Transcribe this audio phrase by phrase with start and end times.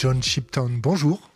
[0.00, 1.30] John Shipton, bonjour.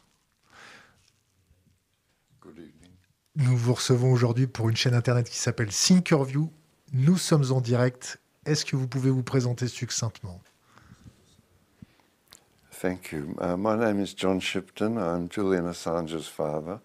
[3.36, 6.50] Nous vous recevons aujourd'hui pour une chaîne internet qui s'appelle Thinkerview.
[6.94, 8.18] Nous sommes en direct.
[8.46, 10.40] Est-ce que vous pouvez vous présenter succinctement?
[12.80, 13.36] Thank you.
[13.38, 14.96] Uh, my name is John Shipton.
[14.96, 16.80] I'm Julian Assange's father.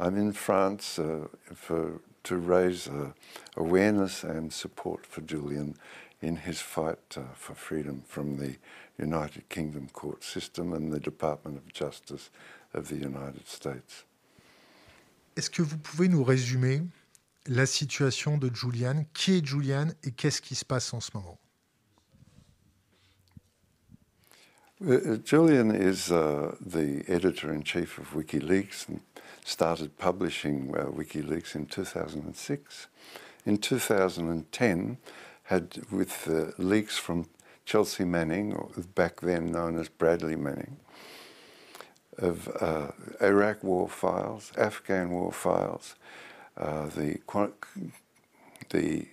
[0.00, 3.12] I'm in France uh, for, to raise uh,
[3.56, 5.74] awareness and support for Julian
[6.22, 8.56] in his fight uh, for freedom from the
[8.98, 12.30] United Kingdom court system and the Department of Justice
[12.72, 14.06] of the United States.
[15.36, 16.82] Est-ce que vous pouvez nous résumer
[17.46, 21.38] la situation de Julian Qui est Julian et qu'est-ce qui se passe en ce moment
[24.84, 29.00] Uh, Julian is uh, the editor in chief of WikiLeaks and
[29.44, 32.88] started publishing uh, WikiLeaks in 2006.
[33.46, 34.98] In 2010,
[35.44, 37.26] had with uh, leaks from
[37.64, 40.76] Chelsea Manning, or back then known as Bradley Manning,
[42.18, 45.94] of uh, Iraq war files, Afghan war files,
[46.56, 47.18] uh, the
[48.70, 49.06] the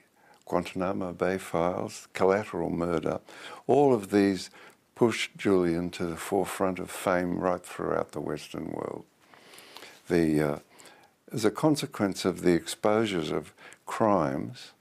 [0.46, 3.20] Guantanamo Bay files, collateral murder,
[3.68, 4.50] all of these
[4.96, 9.06] pushed Julian to the forefront of fame right throughout the Western world.
[10.10, 10.60] The, uh,
[11.32, 13.54] as a consequence of the exposures of
[13.86, 14.72] crimes,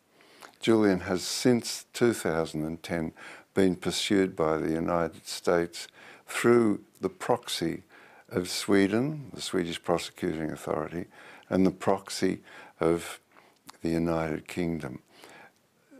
[0.61, 3.13] Julian has since 2010
[3.55, 5.89] been pursued by the United States
[6.27, 7.83] through the proxy
[8.29, 11.07] of Sweden, the Swedish Prosecuting Authority,
[11.49, 12.41] and the proxy
[12.81, 13.21] of
[13.83, 15.01] the United Kingdom.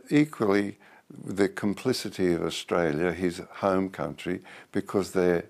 [0.09, 0.77] Equally,
[1.09, 5.45] the complicity of Australia, his home country, because they're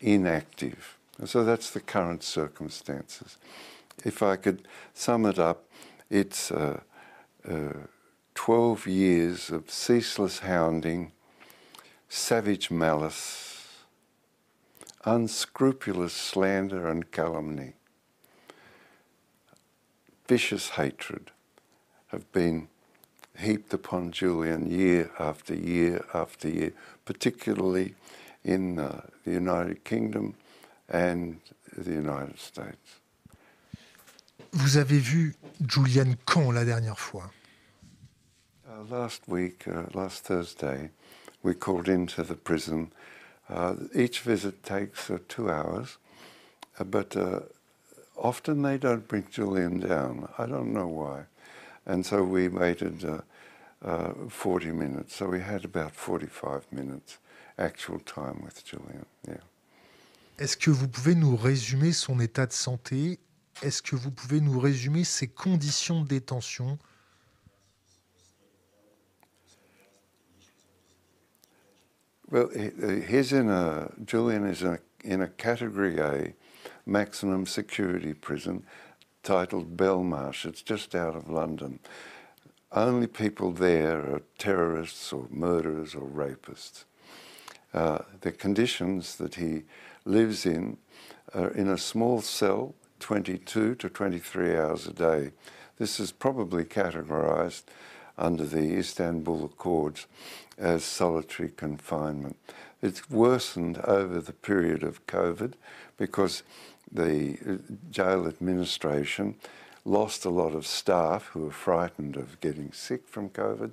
[0.00, 0.98] inactive.
[1.24, 3.36] So that's the current circumstances.
[4.04, 5.64] If I could sum it up,
[6.10, 6.50] it's
[8.34, 11.12] 12 years of ceaseless hounding,
[12.08, 13.84] savage malice,
[15.04, 17.74] unscrupulous slander and calumny,
[20.26, 21.30] vicious hatred
[22.08, 22.68] have been
[23.38, 26.72] heaped upon Julian year after year after year,
[27.04, 27.94] particularly
[28.44, 30.34] in uh, the United Kingdom
[30.88, 31.40] and
[31.76, 33.00] the United States.
[34.52, 35.34] Vous avez vu
[35.66, 37.30] Julian quand la dernière fois
[38.74, 40.90] uh, Last week, uh, last Thursday,
[41.42, 42.92] we called into the prison.
[43.48, 45.98] Uh, each visit takes uh, two hours,
[46.78, 47.16] uh, but
[48.16, 50.28] often they don't bring Julian down.
[50.38, 51.24] I don't know why.
[51.86, 53.20] And so we waited uh,
[53.84, 55.16] uh, 40 minutes.
[55.16, 57.18] So we had about 45 minutes
[57.58, 59.06] actual time with Julian.
[59.28, 59.42] Yeah.
[60.38, 63.20] Est-ce que vous pouvez nous résumer son état de santé
[63.62, 66.78] Est-ce que vous pouvez nous résumer ses conditions de détention
[72.34, 76.34] Well, he's in a Julian is in a, in a Category A
[76.84, 78.64] maximum security prison
[79.22, 80.44] titled Belmarsh.
[80.44, 81.78] It's just out of London.
[82.72, 86.86] Only people there are terrorists or murderers or rapists.
[87.72, 89.62] Uh, the conditions that he
[90.04, 90.78] lives in
[91.34, 95.30] are in a small cell, 22 to 23 hours a day.
[95.78, 97.62] This is probably categorized
[98.16, 100.06] under the Istanbul Accords
[100.58, 102.36] as solitary confinement.
[102.82, 105.54] It's worsened over the period of COVID
[105.96, 106.42] because
[106.90, 107.56] the uh,
[107.90, 109.36] jail administration
[109.84, 113.72] lost a lot of staff who were frightened of getting sick from COVID,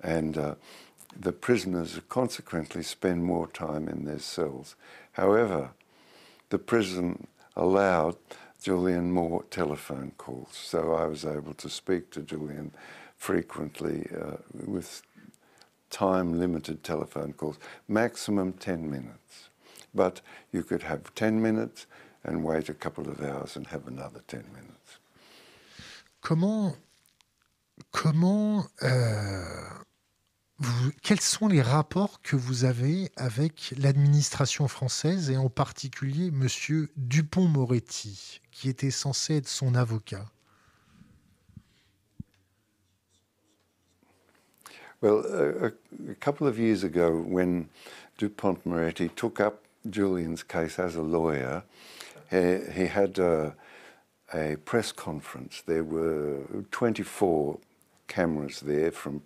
[0.00, 0.54] and uh,
[1.18, 4.74] the prisoners consequently spend more time in their cells.
[5.12, 5.70] However,
[6.50, 8.16] the prison allowed
[8.60, 12.72] Julian more telephone calls, so I was able to speak to Julian
[13.24, 14.36] frequently uh,
[14.66, 15.02] with
[15.88, 17.58] time limited telephone calls,
[17.88, 19.48] maximum 10 minutes.
[19.94, 20.20] But
[20.52, 21.86] you could have 10 minutes,
[22.24, 25.00] and wait a couple of hours and have another 10 minutes.
[26.20, 26.76] Comment,
[27.92, 29.42] comment, euh,
[30.58, 36.90] vous, quels sont les rapports que vous avez avec l'administration française et en particulier Monsieur
[36.96, 40.26] Dupont-Moretti, qui était censé être son avocat?
[45.04, 45.66] Well, a,
[46.12, 47.68] a couple of years ago, when
[48.16, 51.62] Dupond Moretti took up Julian's case as a lawyer,
[52.30, 53.54] he, he had a,
[54.32, 55.62] a, press conference.
[55.66, 56.38] There were
[56.70, 57.58] 24
[58.08, 59.20] cameras there from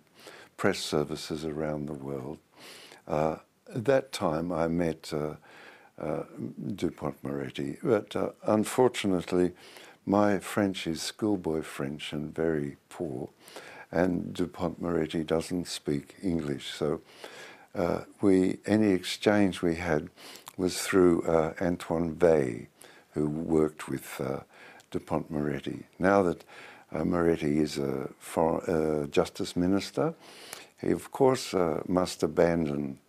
[0.57, 2.39] press services around the world.
[3.07, 3.37] Uh,
[3.73, 5.35] at that time, I met uh,
[5.97, 6.23] uh,
[6.75, 9.53] Dupond Moretti, but uh, unfortunately,
[10.05, 13.29] my French is schoolboy French and very poor,
[13.91, 16.71] and Dupond Moretti doesn't speak English.
[16.73, 17.01] So,
[17.75, 20.09] uh, we any exchange we had
[20.57, 22.67] was through uh, Antoine Vey,
[23.13, 24.39] who worked with uh,
[24.91, 25.85] Dupond Moretti.
[25.97, 26.43] Now that
[26.91, 30.13] uh, Moretti is a foreign, uh, justice minister,
[30.81, 32.99] he of course uh, must abandon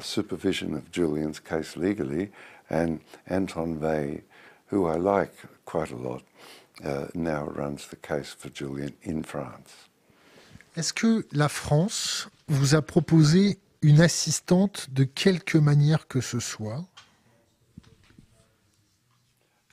[0.00, 2.30] supervision of Julian's case legally,
[2.68, 4.20] and Anton Vey,
[4.66, 5.32] who I like
[5.64, 6.22] quite a lot,
[7.14, 9.87] now runs the case for Julian in France.
[10.78, 16.84] Est-ce que la France vous a proposé une assistante de quelque manière que ce soit?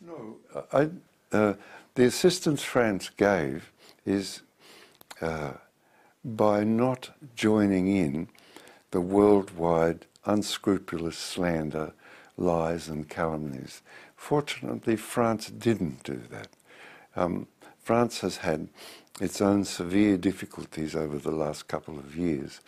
[0.02, 0.40] No,
[0.74, 0.90] I,
[1.32, 1.54] uh,
[1.94, 3.72] the assistance France gave
[4.08, 4.42] is
[5.22, 5.52] uh,
[6.24, 8.28] by not joining in
[8.90, 11.94] the worldwide unscrupulous slander,
[12.36, 13.84] lies, and calumnies.
[14.18, 16.48] Fortunately, France didn't do that.
[17.16, 17.46] Um,
[17.84, 18.70] France has had
[19.20, 22.60] its own severe difficulties over the last couple of years,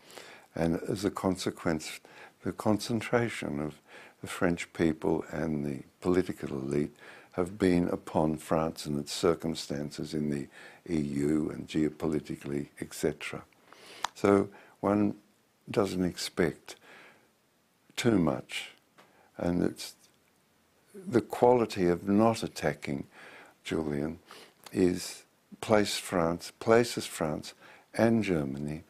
[0.55, 1.99] and as a consequence,
[2.43, 3.75] the concentration of
[4.21, 6.95] the French people and the political elite
[7.33, 10.47] have been upon France and its circumstances in the
[10.91, 13.43] EU and geopolitically, etc.
[14.15, 15.15] So one
[15.69, 16.75] doesn't expect
[17.95, 18.71] too much,
[19.37, 19.93] and it's
[20.95, 23.05] the quality of not attacking
[23.63, 24.19] Julian
[24.71, 25.23] is
[25.61, 27.53] place France, places France
[27.97, 28.83] and Germany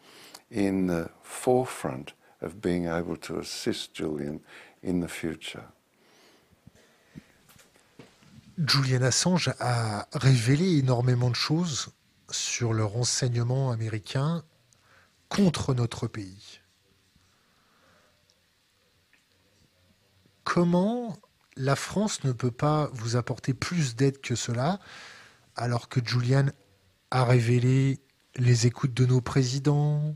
[0.50, 4.39] in the forefront of being able to assist Julian
[4.83, 5.63] in the future.
[8.57, 11.89] Julian Assange a révélé énormément de choses
[12.31, 14.44] sur le renseignement américain
[15.30, 16.60] contre notre pays.
[20.44, 21.18] Comment
[21.56, 24.80] la France ne peut pas vous apporter plus d'aide que cela,
[25.57, 26.45] alors que Julian
[27.12, 28.00] a révélé
[28.36, 30.15] les écoutes de nos présidents,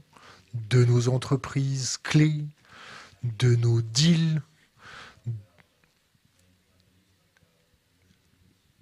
[0.53, 2.45] de nos entreprises clés,
[3.23, 4.41] de nos deals.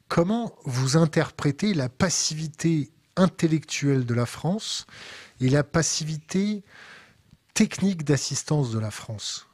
[0.09, 4.85] Comment vous interprétez la passivité intellectuelle de la France
[5.39, 6.63] et la passivité
[7.53, 9.45] technique d'assistance de la France?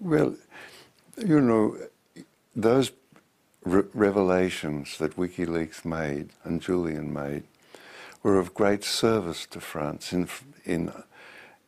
[0.00, 0.36] Well,
[1.18, 1.74] you know,
[3.66, 7.42] re revelations that WikiLeaks made and Julian made
[8.22, 10.28] were of great service to France in,
[10.64, 10.92] in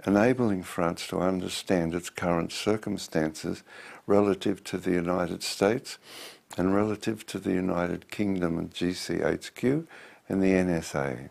[0.06, 3.62] enabling France to understand its current circumstances
[4.06, 5.98] relative to the United States
[6.56, 9.86] and relative to the United Kingdom and GCHQ
[10.28, 11.30] and the NSA.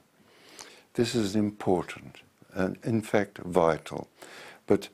[0.94, 2.18] This is important
[2.54, 4.08] and, in fact, vital.
[4.66, 4.90] But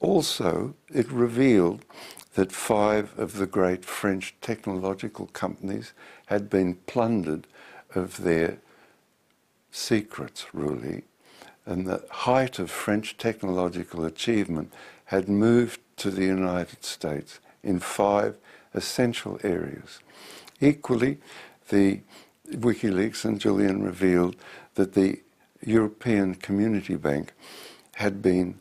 [0.00, 1.84] also, it revealed
[2.34, 5.92] that five of the great French technological companies
[6.26, 7.46] had been plundered
[7.94, 8.58] of their
[9.70, 11.04] secrets, really,
[11.66, 14.72] and the height of French technological achievement
[15.06, 18.36] had moved to the United States in five
[18.74, 20.00] essential areas.
[20.60, 21.18] Equally,
[21.68, 22.00] the
[22.50, 24.36] WikiLeaks and Julian revealed
[24.74, 25.20] that the
[25.64, 27.32] European Community Bank
[27.96, 28.58] had been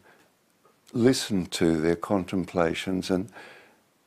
[0.93, 3.29] listened to their contemplations and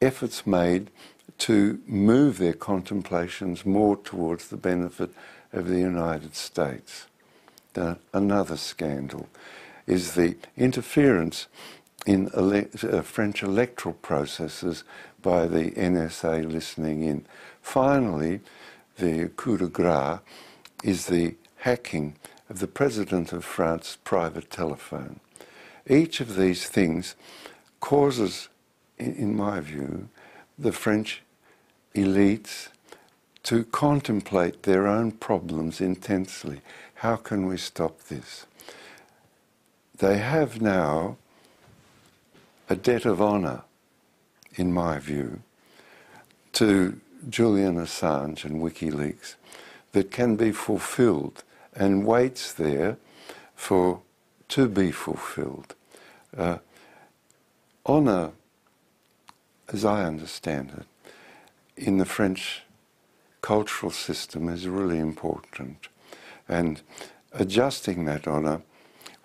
[0.04, 0.90] efforts made
[1.38, 5.10] to move their contemplations more towards the benefit
[5.52, 7.06] of the United States.
[7.74, 9.28] The, another scandal
[9.86, 11.48] is the interference
[12.06, 14.84] in ele uh, French electoral processes
[15.22, 17.26] by the NSA listening in.
[17.62, 18.40] Finally,
[18.98, 20.20] the coup de grace
[20.82, 22.14] is the hacking
[22.50, 25.18] of the President of France's private telephone.
[25.88, 27.16] Each of these things
[27.80, 28.48] causes,
[29.12, 30.08] in, my view,
[30.58, 31.22] the French
[31.94, 32.68] elites
[33.44, 36.60] to contemplate their own problems intensely.
[36.96, 38.46] How can we stop this?
[39.98, 41.16] They have now
[42.68, 43.62] a debt of honour,
[44.54, 45.42] in my view,
[46.54, 49.34] to Julian Assange and WikiLeaks
[49.92, 51.44] that can be fulfilled
[51.74, 52.96] and waits there
[53.54, 54.00] for
[54.48, 55.74] to be fulfilled.
[56.36, 56.58] Uh,
[57.86, 58.32] honour,
[59.72, 60.86] as I understand it,
[61.76, 62.62] in the French
[63.40, 65.88] cultural system is really important.
[66.48, 66.80] And
[67.32, 68.62] adjusting that honour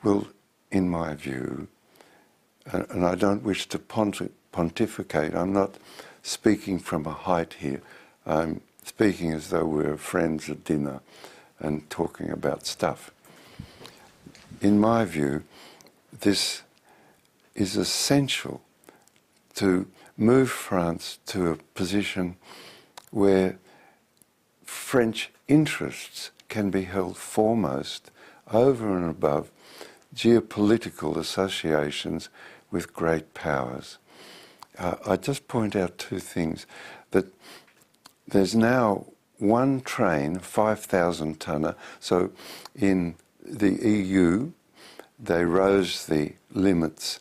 [0.03, 0.27] will,
[0.71, 1.67] in my view,
[2.65, 5.75] and I don't wish to pontificate, I'm not
[6.23, 7.81] speaking from a height here,
[8.25, 11.01] I'm speaking as though we're friends at dinner
[11.59, 13.11] and talking about stuff
[14.61, 15.43] in my view,
[16.21, 16.63] this
[17.55, 18.61] is essential
[19.55, 19.87] to
[20.19, 22.35] move France to a position
[23.09, 23.57] where
[24.65, 28.11] French interests can be held foremost
[28.51, 29.49] over and above
[30.13, 32.29] geopolitical associations
[32.69, 33.97] with great powers.
[34.77, 36.65] Uh, I just point out two things
[37.11, 37.25] that
[38.27, 39.05] there's now
[39.37, 41.75] one train, 5,000 tonner.
[41.99, 42.31] So
[42.75, 44.51] in the EU,
[45.17, 47.19] they rose the limits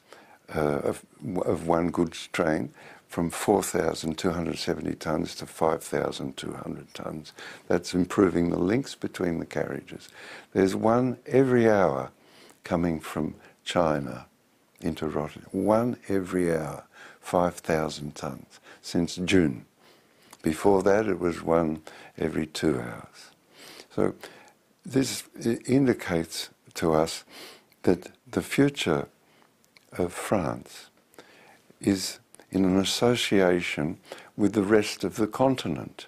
[0.55, 1.05] Uh, of,
[1.45, 2.73] of one goods train
[3.07, 7.33] from 4,270 tonnes to 5,200 tonnes.
[7.67, 10.09] That's improving the links between the carriages.
[10.53, 12.11] There's one every hour
[12.65, 14.27] coming from China
[14.81, 15.49] into Rotterdam.
[15.53, 16.85] One every hour,
[17.21, 19.65] 5,000 tonnes since June.
[20.43, 21.83] Before that, it was one
[22.17, 23.31] every two hours.
[23.91, 24.15] So
[24.85, 25.25] this
[25.67, 27.25] indicates to us
[27.83, 29.09] that the future
[29.97, 30.91] of France
[31.81, 32.19] is
[32.51, 33.99] in an association
[34.37, 36.07] with the rest of the continent.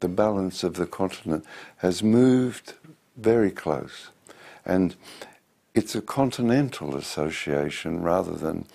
[0.00, 1.44] The balance of the continent
[1.78, 2.74] has moved
[3.16, 4.08] very close.
[4.64, 4.96] And
[5.74, 8.66] it's a continental association rather than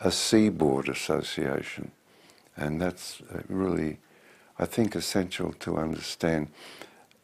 [0.00, 1.92] a seaboard association.
[2.56, 3.98] And that's uh, really,
[4.58, 6.48] I think, essential to understand.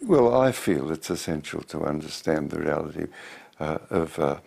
[0.01, 3.07] Well, I feel it's essential to understand the reality
[3.61, 4.39] uh, of uh,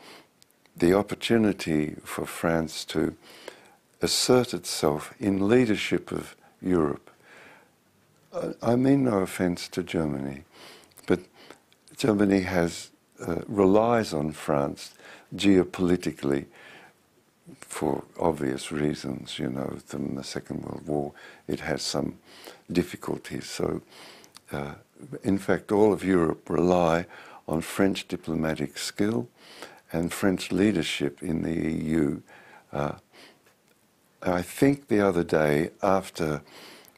[0.76, 3.16] the opportunity for France to
[4.02, 7.10] assert itself in leadership of Europe.
[8.62, 10.44] I mean no offence to Germany,
[11.08, 11.22] but
[11.96, 12.92] Germany has
[13.26, 14.94] uh, relies on France
[15.34, 16.46] geopolitically
[17.62, 19.40] for obvious reasons.
[19.40, 21.14] You know, from the Second World War,
[21.48, 22.18] it has some
[22.70, 23.46] difficulties.
[23.46, 23.82] So,
[24.52, 24.74] uh,
[25.24, 27.06] in fact, all of Europe rely
[27.48, 29.30] on French diplomatic skill
[29.96, 32.22] and French leadership in the EU.
[32.74, 32.94] Uh,
[34.22, 36.42] I think the other day, after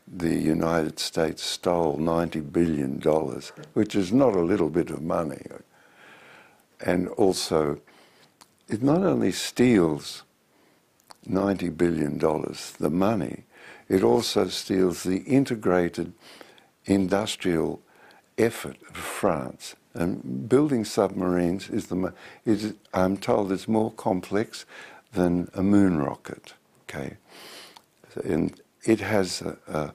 [0.07, 2.99] the United States stole $90 billion,
[3.73, 5.45] which is not a little bit of money,
[6.81, 7.79] and also
[8.67, 10.23] it not only steals
[11.29, 13.43] $90 billion, the money,
[13.89, 16.13] it also steals the integrated
[16.85, 17.79] industrial
[18.39, 19.75] effort of France.
[19.97, 22.13] And building submarines is the
[22.45, 24.65] is I'm told it's more complex
[25.13, 26.53] than a moon rocket.
[26.83, 27.17] Okay,
[28.23, 29.93] and it has a, a,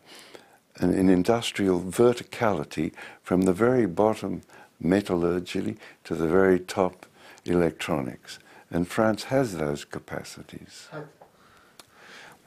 [0.83, 2.93] an, an industrial verticality
[3.23, 4.43] from the very bottom
[4.81, 7.07] metallurgy to the very top
[7.45, 8.39] electronics.
[8.71, 10.89] And France has those capacities.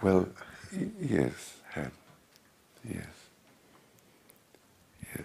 [0.02, 0.28] Well,
[1.00, 1.92] yes, had.
[2.84, 3.06] Yes.
[5.16, 5.24] yes.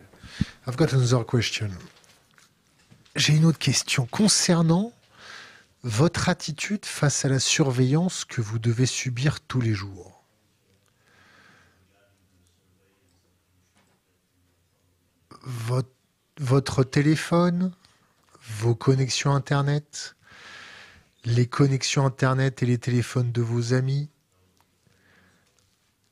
[0.66, 1.74] I've got another question.
[3.16, 4.92] J'ai une autre question concernant
[5.82, 10.22] votre attitude face à la surveillance que vous devez subir tous les jours.
[16.38, 17.72] Votre téléphone,
[18.42, 20.14] vos connexions Internet,
[21.24, 24.08] les connexions Internet et les téléphones de vos amis,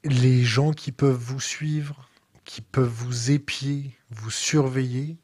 [0.02, 2.08] les gens qui peuvent vous suivre,
[2.44, 5.18] qui peuvent vous épier, vous surveiller,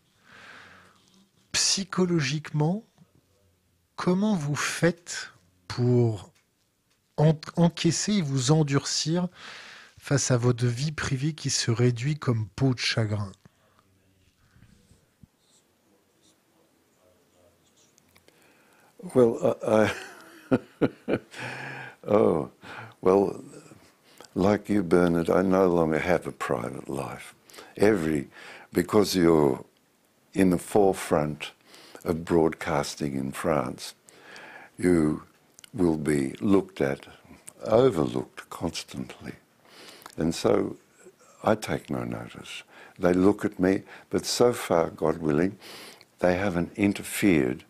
[1.54, 2.84] psychologiquement,
[3.96, 5.30] comment vous faites
[5.68, 6.30] pour
[7.16, 9.28] encaisser et vous endurcir
[9.99, 13.30] face à votre vie privée qui se réduit comme peau de chagrin?
[19.14, 19.90] Well, I,
[22.08, 22.50] oh,
[23.00, 23.40] well,
[24.34, 27.34] like you, Bernard, I no longer have a private life.
[27.76, 28.28] Every,
[28.73, 29.64] because you're
[30.34, 31.52] in the forefront
[32.04, 33.94] of broadcasting in France,
[34.76, 35.22] you
[35.72, 37.06] will be looked at,
[37.64, 39.32] overlooked constantly.
[40.16, 40.76] And so
[41.42, 42.62] I take no notice.
[42.98, 45.58] They look at me, but so far, God willing,
[46.18, 47.64] they haven't interfered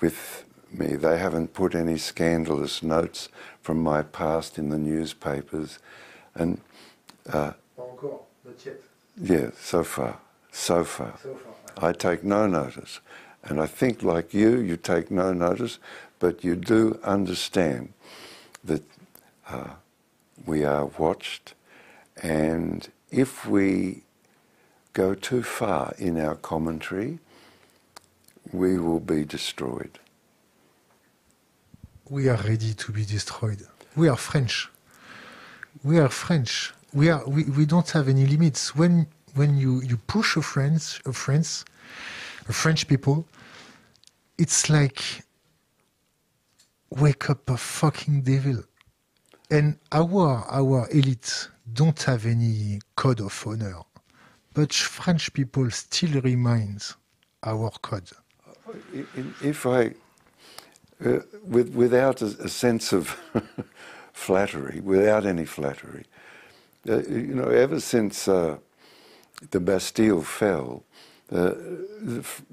[0.00, 0.94] with me.
[0.96, 3.28] They haven't put any scandalous notes
[3.60, 5.78] from my past in the newspapers.
[6.34, 6.60] And.
[7.28, 7.52] Uh,
[9.20, 10.18] yeah, so far.
[10.50, 11.14] So far.
[11.22, 11.52] So far.
[11.78, 13.00] I take no notice.
[13.44, 15.78] And I think, like you, you take no notice,
[16.18, 17.92] but you do understand
[18.64, 18.82] that
[19.48, 19.70] uh,
[20.46, 21.54] we are watched.
[22.22, 24.02] And if we
[24.92, 27.18] go too far in our commentary,
[28.52, 29.98] we will be destroyed.
[32.12, 33.66] we are ready to be destroyed.
[33.96, 34.68] We are French.
[35.82, 36.74] We are French.
[36.92, 37.26] We are.
[37.26, 38.76] We, we don't have any limits.
[38.76, 41.64] When when you you push a French a French
[42.48, 43.26] a French people,
[44.38, 45.02] it's like
[46.90, 48.62] wake up a fucking devil.
[49.50, 53.82] And our our elite don't have any code of honor,
[54.54, 56.96] but French people still remains
[57.42, 58.10] our code.
[59.42, 59.94] If I
[61.04, 63.18] uh, with, without a, a sense of
[64.12, 66.04] flattery, without any flattery.
[66.88, 68.56] Uh, you know, ever since uh,
[69.50, 70.84] the Bastille fell,
[71.30, 71.52] uh,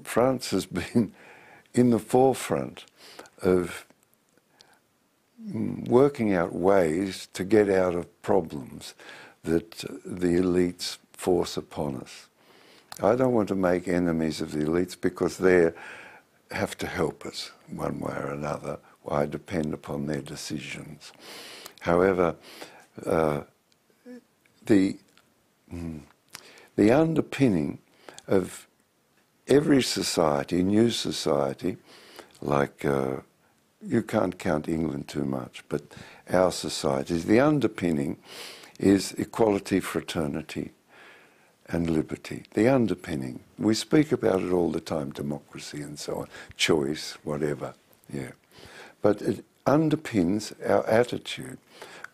[0.02, 1.12] France has been
[1.74, 2.84] in the forefront
[3.42, 3.86] of
[5.86, 8.94] working out ways to get out of problems
[9.44, 9.70] that
[10.04, 12.26] the elites force upon us.
[13.02, 15.72] I don't want to make enemies of the elites because they
[16.50, 18.78] have to help us one way or another.
[19.08, 21.12] I depend upon their decisions.
[21.80, 22.36] However,
[23.06, 23.42] uh,
[24.66, 24.96] the
[25.72, 26.00] mm,
[26.76, 27.78] the underpinning
[28.26, 28.66] of
[29.46, 31.76] every society, new society,
[32.40, 33.16] like uh,
[33.82, 35.82] you can't count England too much, but
[36.30, 38.16] our societies, the underpinning
[38.78, 40.72] is equality, fraternity,
[41.66, 42.44] and liberty.
[42.54, 43.40] The underpinning.
[43.58, 47.74] We speak about it all the time democracy and so on, choice, whatever.
[48.12, 48.32] Yeah.
[49.02, 51.58] But it underpins our attitude.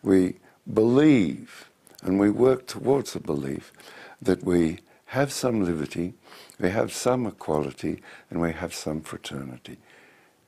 [0.03, 0.35] We
[0.71, 1.66] believe
[2.03, 3.71] and we work towards a belief
[4.21, 6.13] that we have some liberty,
[6.59, 9.77] we have some equality, and we have some fraternity.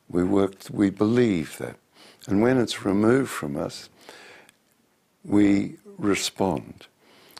[0.09, 1.77] We work, we believe that.
[2.27, 3.89] And when it's removed from us,
[5.23, 6.87] we respond.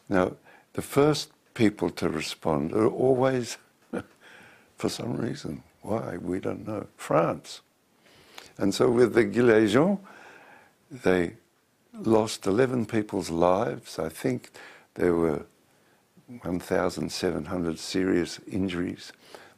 [0.08, 0.34] Now,
[0.74, 3.58] the first people to respond are always,
[4.78, 7.62] for some reason, why, we don't know, France.
[8.58, 10.00] And so with the Gilets jaunes,
[10.92, 11.34] they
[11.94, 14.00] lost 11 people's lives.
[14.00, 14.52] I think
[14.96, 15.46] there were
[16.42, 19.12] 1,700 serious injuries.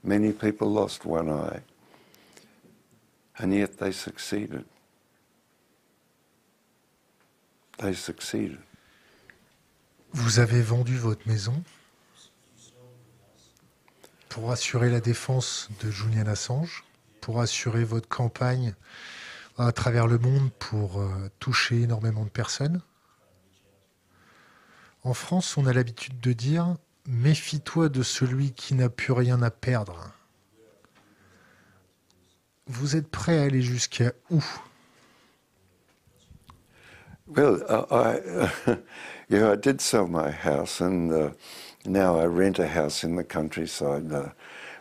[0.03, 1.61] Many people lost one eye.
[3.37, 4.65] And yet they succeeded.
[7.77, 8.59] They succeeded.
[10.13, 11.63] Vous avez vendu votre maison
[14.29, 16.83] pour assurer la défense de Julian Assange,
[17.21, 18.75] pour assurer votre campagne
[19.57, 21.07] à travers le monde pour euh,
[21.39, 22.81] toucher énormément de personnes.
[25.03, 26.75] En France, on a l'habitude de dire
[27.07, 30.11] méfie-toi de celui qui n'a plus rien à perdre.
[32.67, 34.43] Vous êtes prêt à aller jusqu'à où?
[37.27, 38.19] Well, uh, I,
[38.67, 38.75] uh,
[39.29, 41.29] yeah, I did sell my house, and uh,
[41.85, 44.29] now I rent a house in the countryside, uh,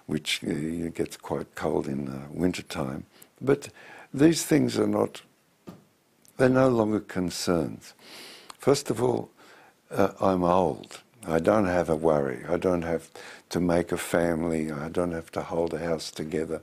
[0.06, 3.04] which uh, gets quite cold in the winter time.
[3.40, 3.68] But
[4.12, 5.22] these things are not,
[6.36, 7.94] they're no longer concerns.
[8.58, 9.30] First of all,
[9.90, 11.00] uh, I'm old.
[11.26, 12.44] I don't have a worry.
[12.48, 13.10] I don't have
[13.50, 14.72] to make a family.
[14.72, 16.62] I don't have to hold a house together.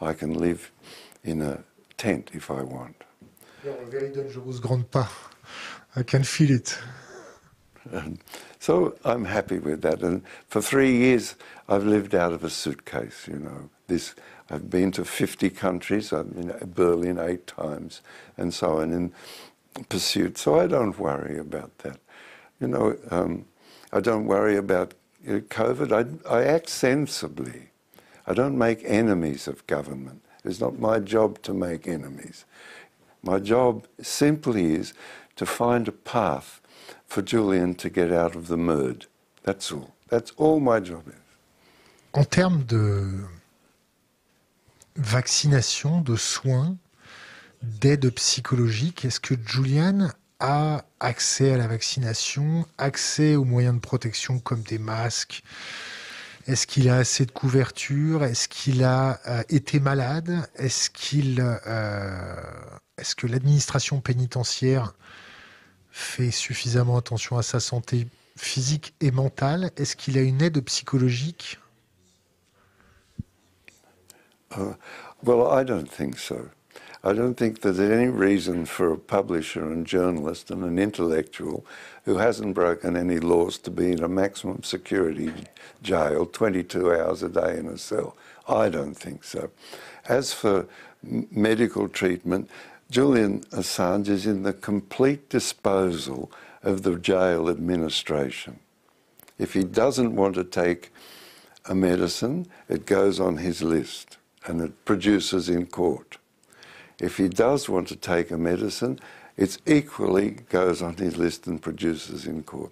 [0.00, 0.70] I can live
[1.22, 1.64] in a
[1.96, 2.96] tent if I want.
[3.90, 5.06] very dangerous grandpa.
[5.96, 6.78] I can feel it.
[7.92, 8.18] And
[8.58, 10.02] so I'm happy with that.
[10.02, 11.36] And for three years,
[11.68, 13.28] I've lived out of a suitcase.
[13.28, 14.14] You know, this
[14.50, 16.12] I've been to 50 countries.
[16.12, 18.02] I've been to Berlin eight times,
[18.36, 19.12] and so on in
[19.88, 20.38] pursuit.
[20.38, 21.98] So I don't worry about that.
[22.60, 23.46] You know, um,
[23.92, 24.94] I don't worry about
[25.26, 25.92] COVID.
[25.92, 27.70] I, I act sensibly.
[28.26, 30.22] I don't make enemies of government.
[30.44, 32.44] It's not my job to make enemies.
[33.22, 34.92] My job simply is
[35.36, 36.60] to find a path
[37.06, 39.06] for Julian to get out of the mud.
[39.42, 39.94] That's all.
[40.08, 41.14] That's all my job is.
[42.12, 43.26] En termes de
[44.96, 46.76] vaccination, de soins,
[47.62, 54.38] d'aide psychologique, est-ce que Julian a accès à la vaccination, accès aux moyens de protection
[54.38, 55.42] comme des masques?
[56.46, 58.22] Est-ce qu'il a assez de couverture?
[58.22, 60.46] Est-ce qu'il a euh, été malade?
[60.56, 62.36] Est-ce qu'il, euh,
[62.98, 64.94] est-ce que l'administration pénitentiaire
[65.90, 69.70] fait suffisamment attention à sa santé physique et mentale?
[69.76, 71.58] Est-ce qu'il a une aide psychologique
[74.56, 74.74] Uh,
[75.22, 76.50] well, I don't think so.
[77.02, 81.66] I don't think there's any reason for a publisher and journalist and an intellectual
[82.04, 85.32] who hasn't broken any laws to be in a maximum security
[85.82, 88.16] jail 22 hours a day in a cell.
[88.48, 89.50] I don't think so.
[90.08, 90.66] As for
[91.02, 92.48] medical treatment,
[92.90, 96.30] Julian Assange is in the complete disposal
[96.62, 98.60] of the jail administration.
[99.38, 100.90] If he doesn't want to take
[101.66, 106.18] a medicine, it goes on his list and it produces in court.
[107.00, 109.00] If he does want to take a medicine,
[109.36, 112.70] it equally goes on his list and produces in court.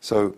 [0.00, 0.36] So,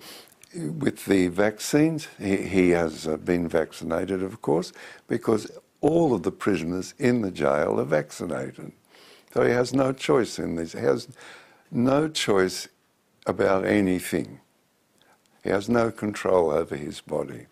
[0.55, 4.73] with the vaccines, he, he has uh, been vaccinated, of course,
[5.09, 8.73] because all of the prisoners in the jail are vaccinated.
[9.35, 10.73] So he has no choice in this.
[10.73, 11.09] He has
[11.73, 12.69] no choice
[13.27, 14.41] about anything.
[15.43, 17.47] He has no control over his body.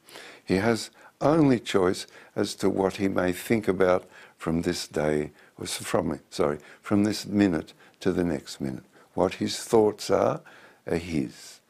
[0.45, 0.90] He has
[1.22, 2.06] only choice
[2.37, 4.04] as to what he may think about
[4.37, 8.85] from this day or from sorry, from this minute to the next minute.
[9.14, 10.40] What his thoughts are,
[10.87, 11.61] are his.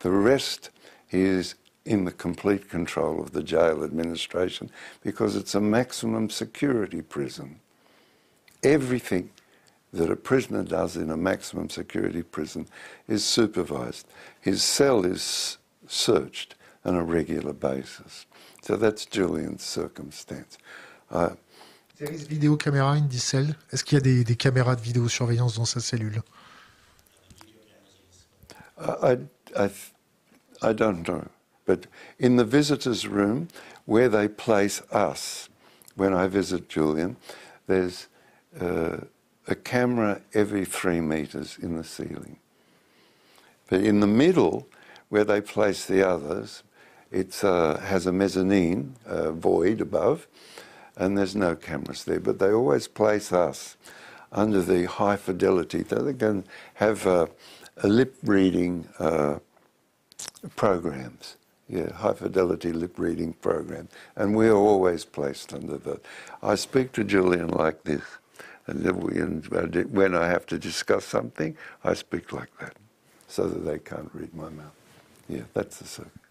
[0.00, 0.70] The rest
[1.10, 4.70] is in the complete control of the jail administration
[5.02, 7.58] because it's a maximum security prison.
[8.62, 9.30] Everything
[9.92, 12.66] that a prisoner does in a maximum security prison
[13.08, 14.06] is supervised.
[14.40, 18.26] His cell is searched on a regular basis.
[18.62, 20.56] So that's Julian's circumstance.
[21.10, 21.30] Uh,
[21.98, 23.54] Service vidéo caméra, Indicel.
[23.72, 26.22] Est-ce qu'il y a des, des, caméras de vidéosurveillance dans sa cellule
[28.78, 29.18] I,
[29.56, 29.70] I,
[30.62, 31.28] I don't know.
[31.66, 31.86] But
[32.18, 33.48] in the visitors' room,
[33.84, 35.48] where they place us,
[35.94, 37.16] when I visit Julian,
[37.66, 38.08] there's
[38.60, 38.98] uh,
[39.46, 42.38] a camera every three metres in the ceiling.
[43.68, 44.66] But in the middle,
[45.08, 46.62] where they place the others,
[47.12, 50.26] it uh, has a mezzanine uh, void above,
[50.96, 52.20] and there's no cameras there.
[52.20, 53.76] But they always place us
[54.32, 55.82] under the high fidelity.
[55.82, 56.44] They can
[56.74, 57.26] have uh,
[57.82, 59.38] a lip reading uh,
[60.56, 61.36] programs.
[61.68, 63.88] Yeah, high fidelity lip reading program.
[64.16, 66.04] And we are always placed under that.
[66.42, 68.02] I speak to Julian like this.
[68.66, 68.84] And
[69.92, 72.76] when I have to discuss something, I speak like that,
[73.26, 74.76] so that they can't read my mouth.
[75.28, 76.21] Yeah, that's the circle.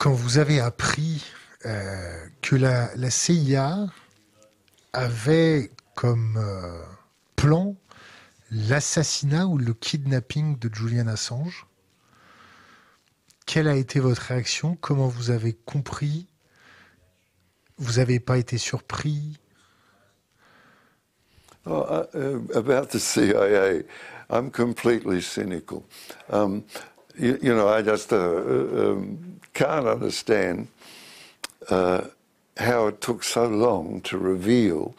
[0.00, 1.22] Quand vous avez appris
[1.66, 3.86] euh, que la, CIA
[4.94, 6.82] avait comme euh,
[7.36, 7.76] plan
[8.50, 11.66] l'assassinat ou le kidnapping de Julian Assange,
[13.44, 14.74] quelle a été votre réaction?
[14.80, 16.26] Comment vous avez compris?
[17.76, 19.38] Vous n'avez pas été surpris?
[21.66, 23.82] Oh, uh, uh, About the CIA,
[24.30, 25.82] I'm completely cynical.
[26.30, 26.62] Um,
[27.18, 30.68] you, you, know, I just uh, uh um, can't understand
[31.68, 32.02] uh,
[32.56, 34.94] how it took so long to reveal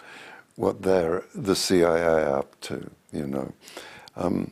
[0.56, 2.90] what they're the CIA are up to.
[3.12, 3.54] You know,
[4.16, 4.52] um,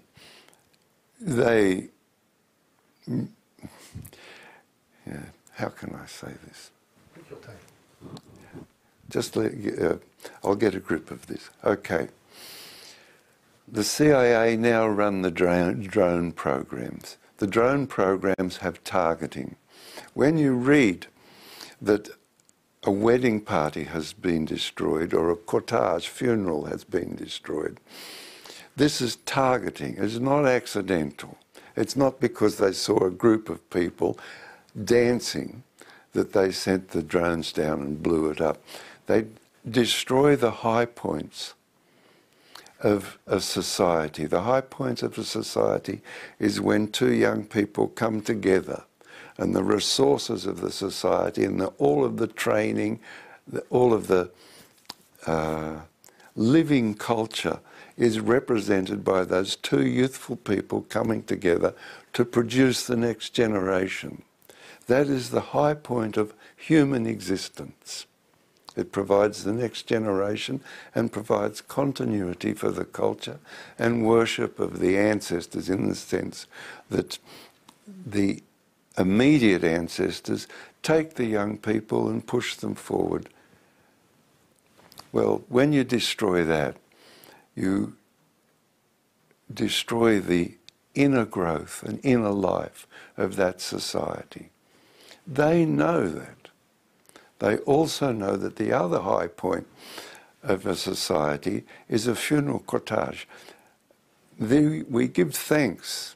[1.22, 1.90] they
[5.08, 6.72] yeah, how can I say this?
[9.10, 9.96] Just let, uh,
[10.44, 11.50] I'll get a grip of this.
[11.64, 12.10] Okay.
[13.68, 17.18] The CIA now run the drone, drone programs.
[17.40, 19.56] The drone programs have targeting.
[20.14, 21.08] When you read
[21.82, 22.10] that
[22.84, 27.80] a wedding party has been destroyed or a cortege funeral has been destroyed,
[28.76, 29.96] this is targeting.
[29.98, 31.38] It's not accidental.
[31.78, 34.20] It's not because they saw a group of people
[34.84, 35.64] dancing
[36.12, 38.62] that they sent the drones down and blew it up.
[39.06, 39.28] They
[39.70, 41.54] destroy the high points
[42.82, 44.26] of a society.
[44.26, 46.02] The high point of a society
[46.40, 48.84] is when two young people come together
[49.38, 53.00] and the resources of the society and the, all of the training,
[53.48, 54.30] the, all of the
[55.26, 55.80] uh,
[56.36, 57.60] living culture
[57.98, 61.74] is represented by those two youthful people coming together
[62.14, 64.24] to produce the next generation.
[64.88, 68.06] That is the high point of human existence.
[68.80, 70.62] It provides the next generation
[70.96, 73.40] and provides continuity for the culture
[73.78, 76.48] and worship of the ancestors in the sense
[76.90, 77.20] that
[78.06, 78.42] the
[78.98, 80.48] immediate ancestors
[80.82, 83.28] take the young people and push them forward.
[85.12, 86.78] Well, when you destroy that,
[87.56, 87.98] you
[89.54, 90.54] destroy the
[90.96, 92.88] inner growth and inner life
[93.18, 94.52] of that society.
[95.28, 96.39] They know that.
[97.40, 99.68] They also know that the other high point
[100.44, 103.26] of a society is a funeral cortege.
[104.38, 106.16] we give thanks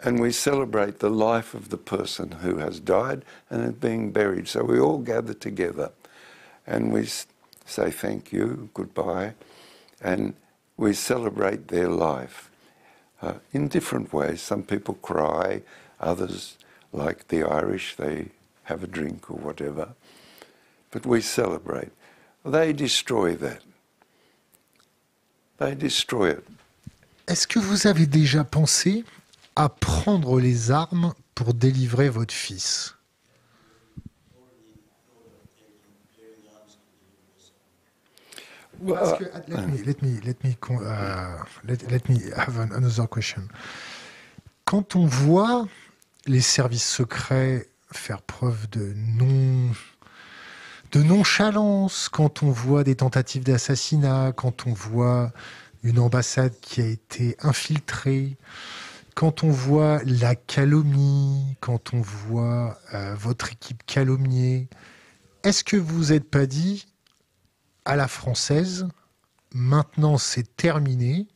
[0.00, 4.46] and we celebrate the life of the person who has died and is being buried.
[4.48, 5.90] So we all gather together
[6.66, 7.08] and we
[7.64, 9.34] say thank you, goodbye,
[10.00, 10.34] and
[10.76, 12.50] we celebrate their life
[13.20, 14.40] uh, in different ways.
[14.40, 15.62] Some people cry,
[16.00, 16.56] others
[16.92, 18.28] like the Irish, they
[18.64, 19.94] have a drink or whatever.
[20.90, 21.90] But we celebrate.
[22.44, 23.62] They destroy that.
[25.58, 26.44] They destroy it.
[27.26, 29.04] Est-ce que vous avez déjà pensé
[29.54, 32.94] à prendre les armes pour délivrer votre fils?
[38.80, 43.48] Well, que, let, me, let me, let me, uh, let, let me have another question.
[44.64, 45.66] Quand on voit
[46.26, 49.72] les services secrets faire preuve de non
[50.92, 55.32] de nonchalance quand on voit des tentatives d'assassinat, quand on voit
[55.82, 58.36] une ambassade qui a été infiltrée,
[59.14, 64.68] quand on voit la calomnie, quand on voit euh, votre équipe calomniée,
[65.42, 66.86] est-ce que vous n'êtes pas dit
[67.84, 68.86] à la française,
[69.52, 71.26] maintenant c'est terminé,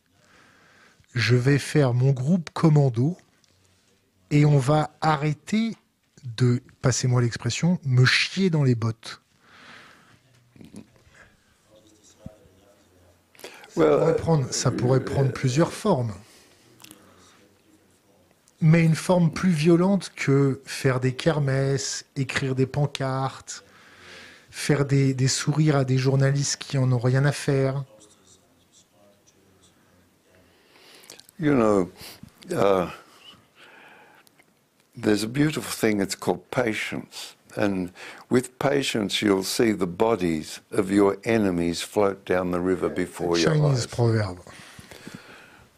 [1.14, 3.16] je vais faire mon groupe commando
[4.30, 5.76] et on va arrêter
[6.24, 9.21] de, passez-moi l'expression, me chier dans les bottes.
[13.74, 16.12] Ça pourrait, prendre, ça pourrait prendre plusieurs formes.
[18.60, 23.64] Mais une forme plus violente que faire des kermesses, écrire des pancartes,
[24.50, 27.84] faire des, des sourires à des journalistes qui en ont rien à faire.
[31.40, 31.90] You know,
[32.50, 32.90] uh,
[34.94, 37.34] there's a beautiful thing, it's called patience.
[37.56, 37.92] And
[38.30, 43.50] with patience, you'll see the bodies of your enemies float down the river before your
[43.72, 43.86] eyes.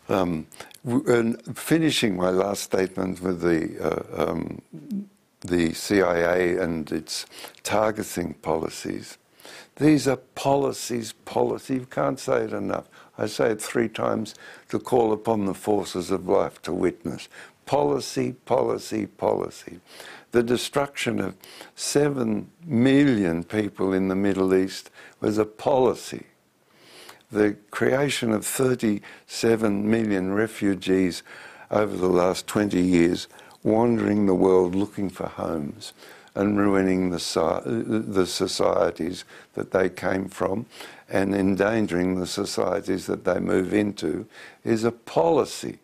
[0.08, 0.46] Um,
[0.84, 4.60] and finishing my last statement with the uh, um,
[5.40, 7.26] the CIA and its
[7.62, 9.18] targeting policies.
[9.76, 11.74] These are policies, policy.
[11.74, 12.88] You can't say it enough.
[13.18, 14.34] I say it three times
[14.68, 17.28] to call upon the forces of life to witness.
[17.66, 19.80] Policy, policy, policy.
[20.34, 21.36] The destruction of
[21.76, 26.24] seven million people in the Middle East was a policy.
[27.30, 31.22] The creation of 37 million refugees
[31.70, 33.28] over the last 20 years
[33.62, 35.92] wandering the world looking for homes
[36.34, 40.66] and ruining the, the societies that they came from
[41.08, 44.26] and endangering the societies that they move into
[44.64, 45.78] is a policy.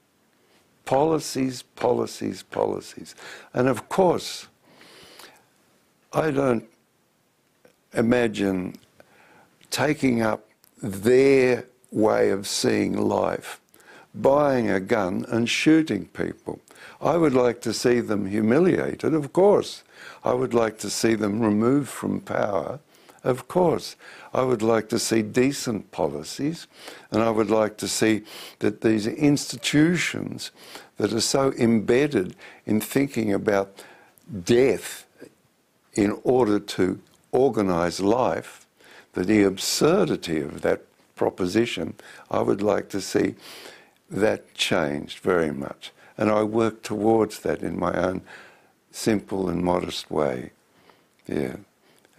[0.90, 3.14] Policies, policies, policies.
[3.55, 4.48] And of course,
[6.12, 6.68] I don't
[7.94, 8.74] imagine
[9.70, 10.48] taking up
[10.83, 13.61] their way of seeing life,
[14.16, 16.59] buying a gun and shooting people.
[17.00, 19.85] I would like to see them humiliated, of course.
[20.24, 22.81] I would like to see them removed from power,
[23.24, 23.96] of course.
[24.33, 26.66] I would like to see decent policies,
[27.11, 28.22] and I would like to see
[28.61, 30.50] that these institutions
[30.96, 33.85] that are so embedded in thinking about
[34.44, 35.06] death
[35.94, 37.00] in order to
[37.33, 38.66] organise life,
[39.12, 40.83] that the absurdity of that
[41.16, 41.94] proposition,
[42.30, 43.35] I would like to see
[44.11, 45.92] that changed very much.
[46.16, 48.22] And I work towards that in my own
[48.90, 50.50] simple and modest way.
[51.26, 51.56] Yeah.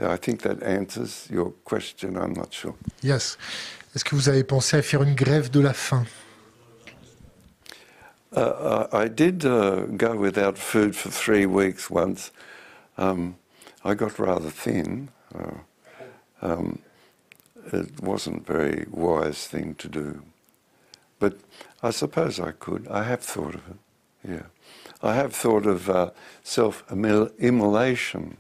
[0.02, 2.76] I think that answers your question, I'm not sure.
[3.04, 3.38] Yes.
[3.96, 6.06] Est-ce que vous avez pensé à faire une grève de la faim
[8.34, 12.32] uh, I did uh, go without food for three weeks once.
[12.98, 13.36] Um,
[13.84, 15.10] I got rather thin.
[15.36, 15.58] Uh,
[16.42, 16.80] um,
[17.74, 20.22] it wasn't a very wise thing to do.
[21.20, 21.38] But
[21.84, 22.88] I suppose I could.
[22.88, 23.78] I have thought of it.
[24.28, 24.44] Yeah.
[25.04, 26.12] I have thought of uh,
[26.44, 28.38] self immolation,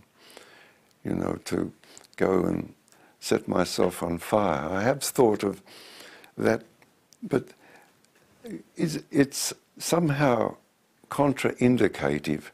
[1.03, 1.71] you know, to
[2.17, 2.73] go and
[3.19, 4.69] set myself on fire.
[4.69, 5.61] I have thought of
[6.37, 6.63] that,
[7.21, 7.49] but
[8.75, 10.55] it's, it's somehow
[11.09, 12.51] contraindicative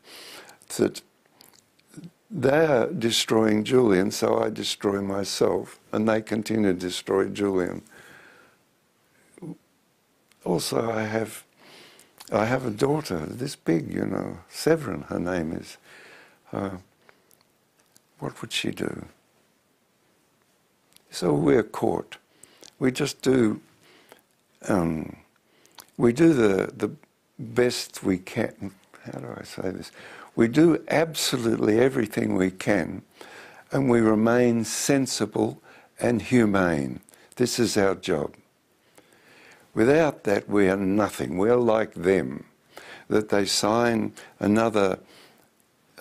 [0.78, 1.02] that
[2.30, 7.82] they are destroying Julian, so I destroy myself, and they continue to destroy Julian.
[10.44, 11.44] Also, I have
[12.32, 15.78] I have a daughter, this big, you know, Severin, her name is.
[16.52, 16.78] Uh,
[18.20, 19.06] what would she do?
[21.12, 22.18] So we're caught.
[22.80, 23.62] We just do.
[24.68, 25.18] Um,
[25.98, 26.92] we do the the
[27.40, 28.74] best we can.
[29.04, 29.92] How do I say this?
[30.36, 33.02] We do absolutely everything we can,
[33.72, 35.62] and we remain sensible
[36.00, 37.00] and humane.
[37.38, 38.36] This is our job.
[39.74, 41.38] Without that, we are nothing.
[41.38, 42.46] We're like them.
[43.10, 45.00] That they sign another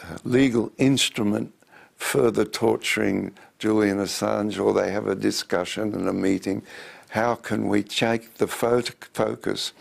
[0.02, 1.52] uh, legal instrument
[1.96, 6.62] further torturing Julian Assange, or they have a discussion and a meeting.
[7.10, 9.72] How can we take the focus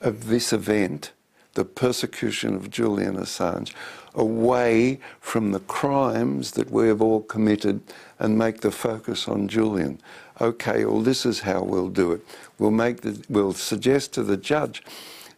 [0.00, 1.12] of this event,
[1.54, 3.72] the persecution of Julian Assange,
[4.14, 7.80] away from the crimes that we have all committed
[8.18, 10.00] and make the focus on Julian?
[10.40, 12.24] Okay, well, this is how we'll do it
[12.58, 14.82] We'll, make the, will suggest to the judge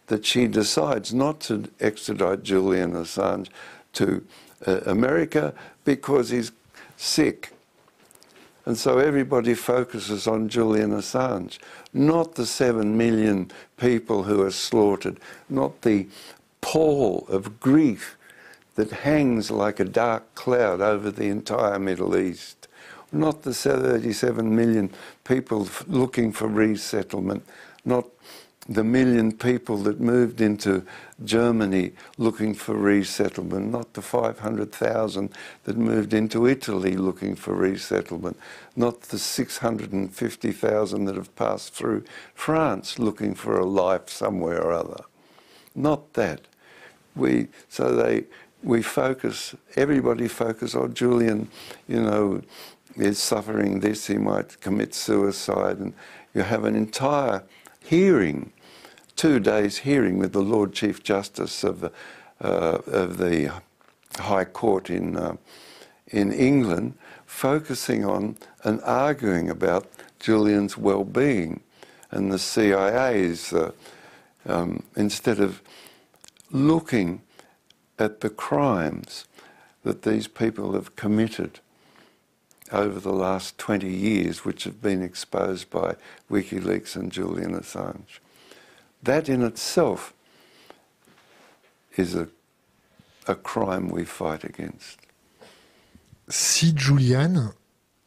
[0.07, 3.49] that she decides not to extradite Julian Assange
[3.93, 4.23] to
[4.67, 6.51] uh, America because he's
[6.97, 7.51] sick.
[8.65, 11.59] And so everybody focuses on Julian Assange,
[11.93, 16.07] not the seven million people who are slaughtered, not the
[16.61, 18.17] pall of grief
[18.73, 22.65] that hangs like a dark cloud over the entire Middle East
[23.15, 24.91] not the 37 million
[25.23, 27.43] people looking for resettlement,
[27.83, 28.05] not
[28.67, 30.83] the million people that moved into
[31.23, 35.29] Germany looking for resettlement, not the 500,000
[35.65, 38.37] that moved into Italy looking for resettlement,
[38.75, 45.03] not the 650,000 that have passed through France looking for a life somewhere or other.
[45.75, 46.41] Not that.
[47.15, 48.25] We, so they,
[48.63, 51.49] we focus, everybody focus oh, Julian,
[51.87, 52.41] you know,
[52.97, 55.93] is suffering this, he might commit suicide, and
[56.33, 57.43] you have an entire
[57.85, 58.51] hearing
[59.15, 61.91] two days hearing with the Lord Chief Justice of the,
[62.41, 63.51] uh, of the
[64.17, 65.37] High Court in, uh,
[66.07, 69.87] in England, focusing on and arguing about
[70.19, 71.61] Julian's well-being
[72.11, 73.71] and the CIA's, uh,
[74.45, 75.61] um, instead of
[76.51, 77.21] looking
[77.99, 79.25] at the crimes
[79.83, 81.59] that these people have committed
[82.71, 85.95] over the last 20 years, which have been exposed by
[86.29, 88.19] WikiLeaks and Julian Assange.
[89.05, 90.13] That in itself
[91.95, 92.27] is a,
[93.27, 94.97] a crime we fight against.
[96.27, 97.53] Si Julian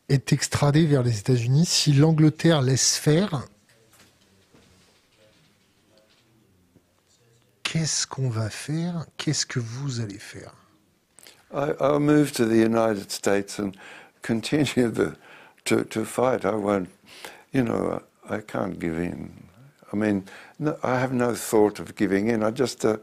[0.09, 3.47] est extradé vers les États-Unis, si l'Angleterre laisse faire,
[7.63, 10.53] qu'est-ce qu'on va faire Qu'est-ce que vous allez faire
[11.53, 13.77] I, I'll move to the United States and
[14.23, 15.17] continue the,
[15.65, 16.45] to, to fight.
[16.45, 16.89] I won't,
[17.53, 19.31] you know, I can't give in.
[19.93, 20.25] I mean,
[20.59, 22.43] no, I have no thought of giving in.
[22.43, 22.99] I just, uh,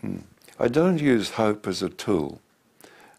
[0.00, 0.18] hmm,
[0.58, 2.40] I don't use hope as a tool.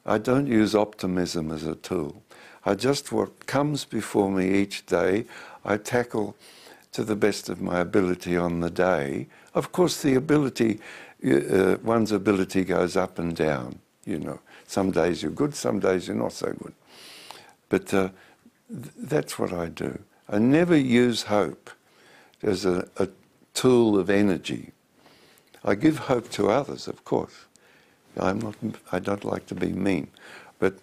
[0.05, 2.21] I don't use optimism as a tool.
[2.65, 5.25] I just, what comes before me each day,
[5.65, 6.35] I tackle
[6.91, 9.27] to the best of my ability on the day.
[9.53, 10.79] Of course, the ability,
[11.25, 14.39] uh, one's ability goes up and down, you know.
[14.67, 16.73] Some days you're good, some days you're not so good.
[17.69, 18.09] But uh,
[18.69, 19.99] th- that's what I do.
[20.29, 21.69] I never use hope
[22.43, 23.07] as a, a
[23.53, 24.71] tool of energy.
[25.63, 27.45] I give hope to others, of course.
[28.19, 28.55] I'm not,
[28.91, 30.07] I don't like to be mean,
[30.59, 30.73] but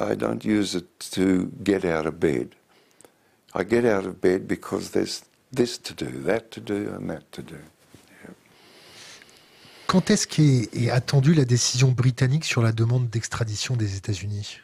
[0.00, 2.54] I don't use it to get out of bed.
[3.54, 7.30] I get out of bed because there's this to do, that to do, and that
[7.32, 7.58] to do.
[9.86, 14.58] Quand est-ce qu'est est attendue la décision britannique sur la demande d'extradition des États-Unis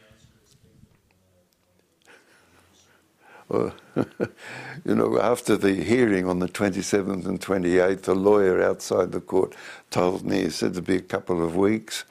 [3.36, 9.20] Well, you know, after the hearing on the 27th and 28th, a lawyer outside the
[9.20, 9.54] court
[9.90, 12.04] told me, he said it'd be a couple of weeks.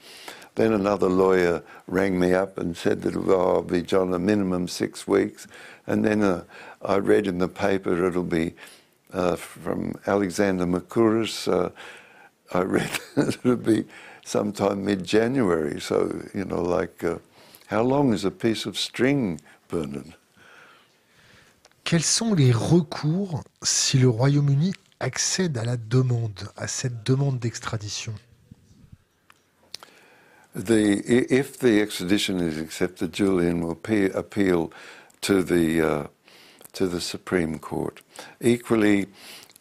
[0.56, 4.66] Then another lawyer rang me up and said that oh, I'll be John a minimum
[4.66, 5.46] six weeks.
[5.86, 6.42] And then uh,
[6.82, 8.54] I read in the paper it'll be
[9.12, 11.46] uh, from Alexander Mercouris.
[11.46, 11.70] Uh,
[12.52, 13.84] I read it'll be
[14.24, 15.80] sometime mid-January.
[15.80, 17.18] So you know, like uh,
[17.68, 20.14] how long is a piece of string, Bernard?
[21.88, 28.12] Quels sont les recours si le Royaume-Uni accède à la demande, à cette demande d'extradition?
[30.54, 33.70] The, if the extradition is accepted, Julian will
[34.14, 34.70] appeal
[35.22, 36.06] to the uh,
[36.74, 38.02] to the Supreme Court.
[38.42, 39.06] Equally,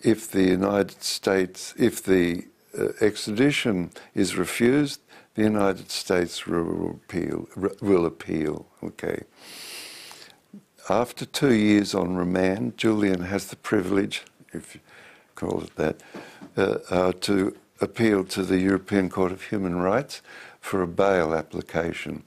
[0.01, 2.43] if the United States, if the
[2.77, 4.99] uh, extradition is refused,
[5.35, 6.45] the United States.
[6.45, 8.65] Will appeal.
[8.83, 9.21] Okay?
[10.89, 14.23] After two years on remand, Julian has the privilege,
[14.53, 14.81] if you
[15.35, 16.01] call it that,
[16.55, 20.21] uh, uh, to appeal to the European Court of Human Rights
[20.61, 22.23] for a bail application.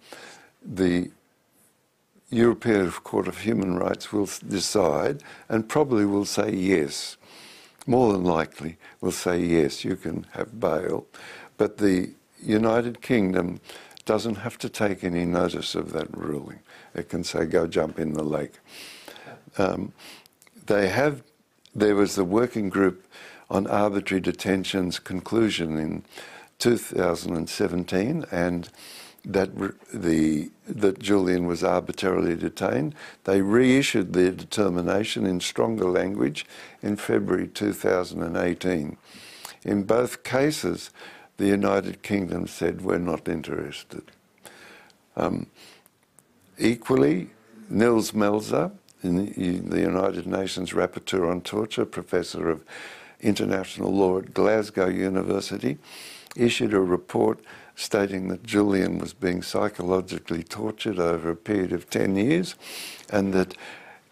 [0.62, 1.10] The
[2.28, 7.16] European Court of Human Rights will decide and probably will say yes.
[7.86, 11.06] More than likely, will say yes, you can have bail.
[11.56, 12.10] But the
[12.42, 13.60] United Kingdom
[14.04, 16.60] doesn't have to take any notice of that ruling.
[16.94, 18.54] It can say, go jump in the lake.
[19.58, 19.92] Um,
[20.66, 21.22] they have,
[21.74, 23.06] there was the working group
[23.48, 26.04] on arbitrary detention's conclusion in
[26.58, 28.68] 2017, and
[29.24, 29.50] that
[29.92, 32.94] the that Julian was arbitrarily detained.
[33.24, 36.46] They reissued their determination in stronger language
[36.82, 38.96] in February 2018.
[39.64, 40.90] In both cases,
[41.36, 44.10] the United Kingdom said we're not interested.
[45.16, 45.48] Um,
[46.60, 47.30] Equally,
[47.70, 48.70] Nils Melzer,
[49.02, 52.62] the United Nations Rapporteur on Torture, Professor of
[53.22, 55.78] International Law at Glasgow University,
[56.36, 57.40] issued a report
[57.76, 62.54] stating that Julian was being psychologically tortured over a period of 10 years
[63.10, 63.56] and that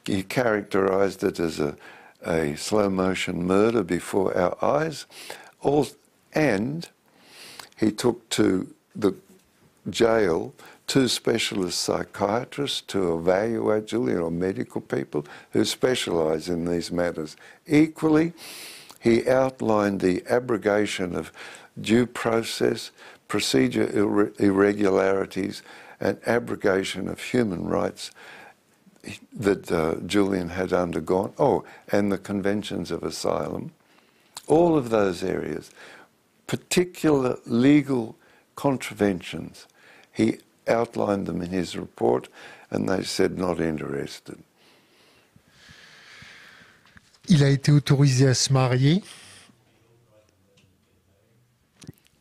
[0.07, 1.77] he characterized it as a,
[2.25, 5.05] a slow motion murder before our eyes.
[5.61, 5.87] All,
[6.33, 6.89] and
[7.77, 9.15] he took to the
[9.91, 10.55] jail
[10.89, 17.37] two specialist psychiatrists to evaluate Julian or medical people who specialise in these matters.
[17.67, 18.33] Equally,
[18.99, 21.31] he outlined the abrogation of
[21.81, 22.91] due process,
[23.29, 25.63] procedure ir- irregularities,
[26.01, 28.11] and abrogation of human rights
[29.33, 31.33] that uh, Julian had undergone.
[31.39, 33.73] Oh, and the conventions of asylum.
[34.47, 35.71] All of those areas,
[36.47, 38.17] particular legal
[38.57, 39.67] contraventions,
[40.13, 42.29] he outlined them in his report,
[42.71, 44.37] and they said not interested.
[47.29, 49.03] Il a été autorisé à se marier.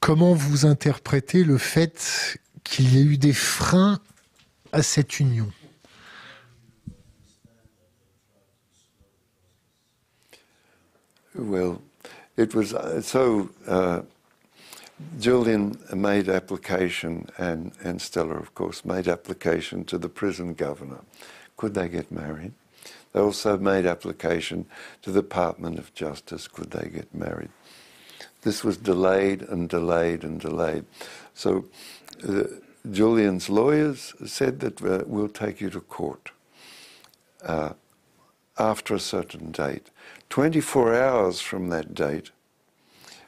[0.01, 3.99] Comment vous interprétez le fait qu'il y ait eu des freins
[4.71, 5.51] à cette union?
[11.35, 11.81] Well,
[12.35, 13.49] it was uh, so.
[13.67, 14.01] Uh,
[15.19, 21.01] Julian made application, and, and Stella, of course, made application to the prison governor.
[21.55, 22.53] Could they get married?
[23.13, 24.65] They also made application
[25.03, 26.47] to the Department of Justice.
[26.47, 27.49] Could they get married?
[28.41, 30.85] This was delayed and delayed and delayed.
[31.33, 31.65] So
[32.27, 32.43] uh,
[32.89, 36.31] Julian's lawyers said that uh, we'll take you to court
[37.43, 37.73] uh,
[38.57, 39.89] after a certain date.
[40.29, 42.31] 24 hours from that date,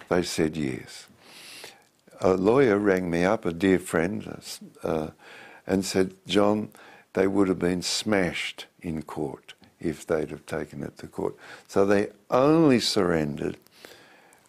[0.07, 1.09] they said yes.
[2.22, 4.41] A lawyer rang me up, a dear friend,
[4.84, 5.09] uh,
[5.65, 6.70] and said, John,
[7.13, 11.36] they would have been smashed in court if they'd have taken it to court.
[11.67, 13.57] So they only surrendered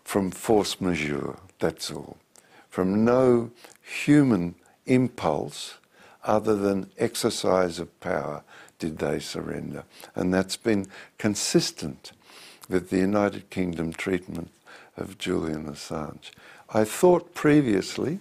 [0.02, 2.16] from force majeure, that's all.
[2.68, 3.50] From no
[3.82, 4.56] human
[4.86, 5.74] impulse
[6.24, 8.42] other than exercise of power
[8.78, 9.84] did they surrender.
[10.14, 10.86] And that's been
[11.18, 12.12] consistent
[12.68, 14.50] with the United Kingdom treatment
[14.96, 16.30] of Julian Assange.
[16.72, 18.20] I thought previously,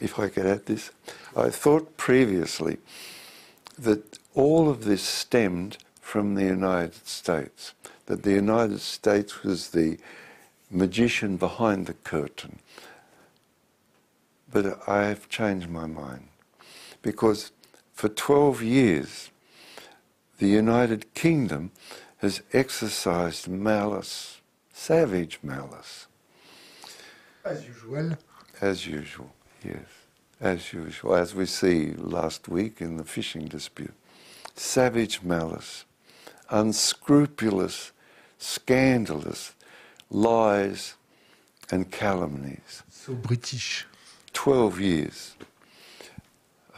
[0.00, 0.90] if I could add this,
[1.36, 2.78] I thought previously
[3.78, 7.74] that all of this stemmed from the United States,
[8.06, 9.98] that the United States was the
[10.70, 12.60] magician behind the curtain.
[14.50, 16.28] But I have changed my mind
[17.02, 17.52] because
[17.92, 19.30] for 12 years
[20.38, 21.72] the United Kingdom
[22.18, 24.40] has exercised malice,
[24.72, 26.06] savage malice.
[27.44, 28.16] As usual.
[28.60, 29.30] As usual,
[29.64, 29.86] yes.
[30.40, 33.94] As usual, as we see last week in the fishing dispute.
[34.54, 35.84] Savage malice,
[36.50, 37.92] unscrupulous,
[38.38, 39.54] scandalous
[40.10, 40.94] lies
[41.70, 42.82] and calumnies.
[42.90, 43.86] So British.
[44.32, 45.36] 12 years.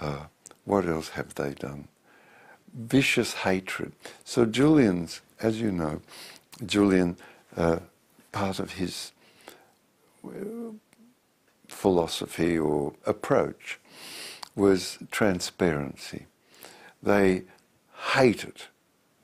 [0.01, 0.25] Uh,
[0.65, 1.89] what else have they done?
[2.75, 3.93] Vicious hatred.
[4.25, 6.01] So Julian's, as you know,
[6.65, 7.17] Julian,
[7.57, 7.81] uh,
[8.33, 9.12] part of his
[11.69, 13.81] philosophy or approach
[14.55, 16.27] was transparency.
[17.03, 17.43] They
[18.15, 18.63] hated,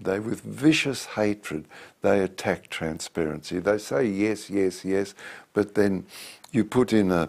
[0.00, 1.66] they with vicious hatred,
[2.02, 3.58] they attack transparency.
[3.58, 5.14] They say yes, yes, yes,
[5.52, 6.06] but then
[6.50, 7.28] you put in a,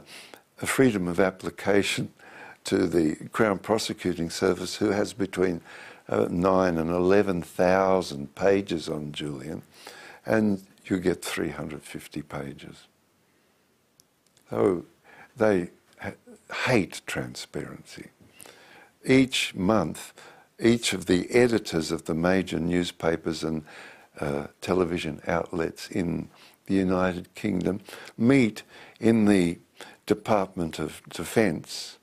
[0.62, 2.12] a freedom of application
[2.66, 5.62] to the Crown Prosecuting Service, who has between
[6.08, 9.62] uh, nine and 11,000 pages on Julian,
[10.26, 12.89] and you get 350 pages.
[14.50, 14.86] So
[15.38, 15.70] they
[16.66, 18.08] hate transparency.
[19.06, 20.14] Each month,
[20.60, 23.64] each of the editors of the major newspapers and
[24.20, 26.30] uh, television outlets in
[26.66, 27.82] the United Kingdom
[28.18, 28.64] meet
[29.00, 29.60] in the
[30.06, 31.98] Department of Defence.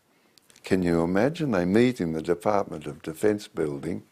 [0.65, 1.51] Can you imagine?
[1.51, 4.03] They meet in the Department of Defence building,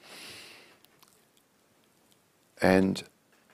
[2.60, 3.02] and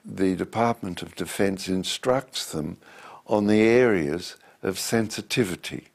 [0.04, 2.78] the Department of Defence instructs them
[3.26, 5.88] on the areas of sensitivity,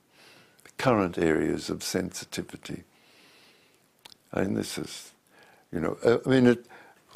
[0.78, 2.84] current areas of sensitivity.
[4.32, 5.12] And this is,
[5.72, 6.66] you know, I mean, it,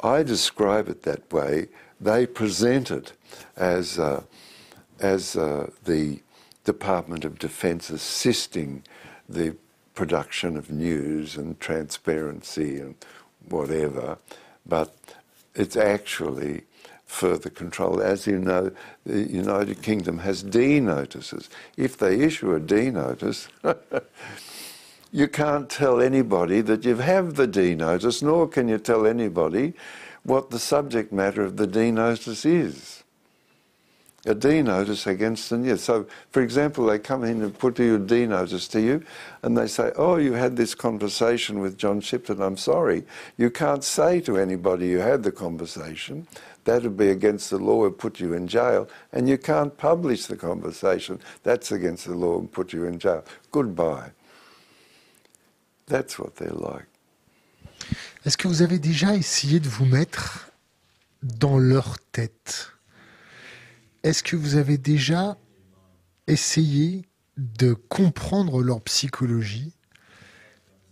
[0.02, 1.68] I describe it that way.
[2.00, 3.12] They present it
[3.56, 4.22] as, uh,
[5.00, 6.20] as uh, the
[6.64, 8.82] Department of Defence assisting
[9.28, 9.56] the
[9.94, 12.94] production of news and transparency and
[13.48, 14.18] whatever,
[14.64, 14.94] but
[15.54, 16.62] it's actually
[17.10, 18.00] further control.
[18.00, 18.70] As you know,
[19.04, 21.50] the United Kingdom has D notices.
[21.76, 23.48] If they issue a D notice,
[25.12, 29.74] you can't tell anybody that you have the D notice, nor can you tell anybody
[30.22, 33.02] what the subject matter of the D notice is.
[34.26, 35.80] A D notice against an yes.
[35.82, 39.02] So, for example, they come in and put you a D notice to you,
[39.42, 42.42] and they say, "Oh, you had this conversation with John Shipton.
[42.42, 43.04] I'm sorry,
[43.38, 46.26] you can't say to anybody you had the conversation.
[46.64, 50.26] That would be against the law and put you in jail, and you can't publish
[50.26, 51.18] the conversation.
[51.42, 53.24] That's against the law and put you in jail.
[53.50, 54.12] Goodbye."
[55.86, 56.86] That's what they're like.
[58.24, 60.50] Est-ce que vous avez déjà essayé de vous mettre
[61.22, 62.70] dans leur tête?
[64.02, 65.36] Est-ce que vous avez déjà
[66.26, 67.06] essayé
[67.36, 69.72] de comprendre leur psychologie?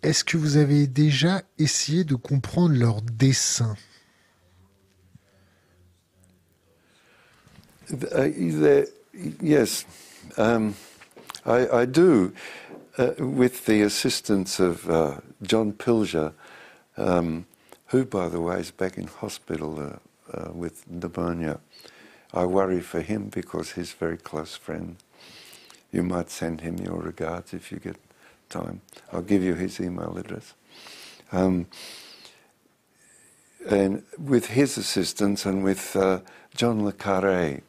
[0.02, 3.76] Est-ce que vous avez déjà essayé de comprendre leur dessin?
[7.90, 8.28] Uh,
[9.40, 9.86] yes,
[10.36, 10.74] um,
[11.46, 12.34] I, I, do,
[12.98, 16.34] uh, with the assistance of uh, John Pilger,
[16.98, 17.46] um,
[17.86, 21.60] who, by the way, is back in hospital uh, uh, with pneumonia.
[22.34, 24.96] I worry for him because he's a very close friend.
[25.90, 27.96] You might send him your regards if you get
[28.50, 28.82] time.
[29.10, 30.52] I'll give you his email address.
[31.32, 31.68] Um,
[33.66, 36.20] and with his assistance and with uh,
[36.54, 37.62] John Le Carre,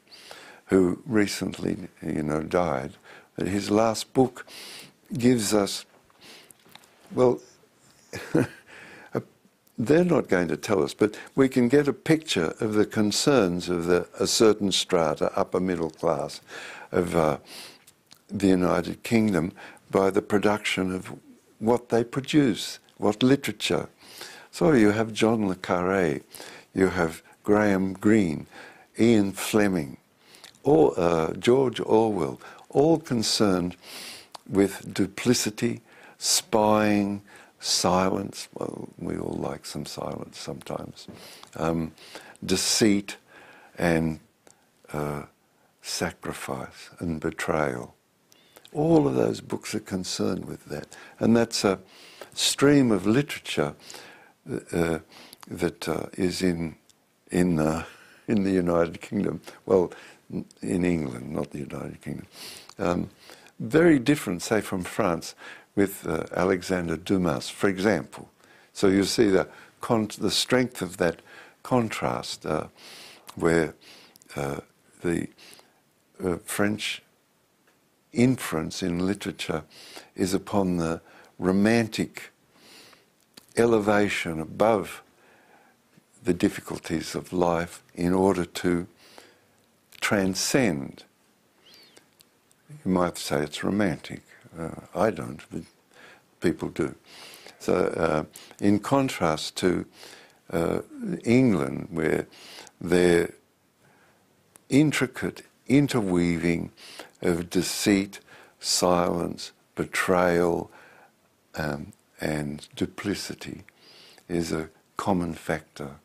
[0.70, 2.93] who recently, you know, died,
[3.38, 4.45] his last book
[5.13, 5.86] gives us,
[7.13, 7.39] well,
[9.78, 13.70] they're not going to tell us, but we can get a picture of the concerns
[13.70, 16.41] of the, a certain strata, upper middle class,
[16.91, 17.38] of uh,
[18.28, 19.51] the United Kingdom
[19.89, 21.15] by the production of
[21.59, 23.89] what they produce, what literature.
[24.51, 26.22] So you have John Le Carre,
[26.74, 28.47] you have Graham Greene,
[28.99, 29.97] Ian Fleming,
[30.70, 32.39] all, uh, George Orwell,
[32.70, 33.76] all concerned
[34.47, 35.82] with duplicity,
[36.20, 37.24] spying,
[37.59, 38.47] silence.
[38.53, 41.07] Well, we all like some silence sometimes.
[41.55, 41.91] Um,
[42.45, 43.17] deceit
[43.78, 44.20] and
[44.93, 45.24] uh,
[45.82, 47.95] sacrifice and betrayal.
[48.72, 50.95] All of those books are concerned with that.
[51.17, 51.80] And that's a
[52.36, 53.74] stream of literature
[54.72, 54.99] uh,
[55.47, 56.76] that uh, is in,
[57.32, 57.59] in,
[58.28, 59.41] in the United Kingdom.
[59.65, 59.91] Well,
[60.61, 62.27] in England, not the United Kingdom.
[62.77, 63.09] Um,
[63.59, 65.36] very different, say, from France
[65.75, 68.30] with uh, Alexander Dumas, for example.
[68.73, 69.47] So you see the,
[70.19, 71.21] the strength of that
[71.63, 72.67] contrast uh,
[73.36, 73.75] where
[74.36, 74.59] uh,
[75.01, 75.27] the
[76.23, 77.01] uh, French
[78.13, 79.63] inference in literature
[80.15, 81.01] is upon the
[81.38, 82.32] romantic
[83.55, 85.01] elevation above
[86.23, 88.88] the difficulties of life in order to
[90.00, 91.04] transcend.
[92.86, 94.22] You might say it's romantic.
[94.58, 95.62] Uh, I don't, but
[96.39, 96.95] people do.
[97.60, 98.24] So, uh,
[98.64, 99.86] in contrast to
[100.52, 100.82] uh,
[101.24, 102.28] England, where
[102.80, 103.34] their
[104.70, 106.72] intricate interweaving
[107.22, 108.20] of deceit,
[108.60, 110.72] silence, betrayal,
[111.56, 113.64] um, and duplicity
[114.28, 115.95] is a common factor.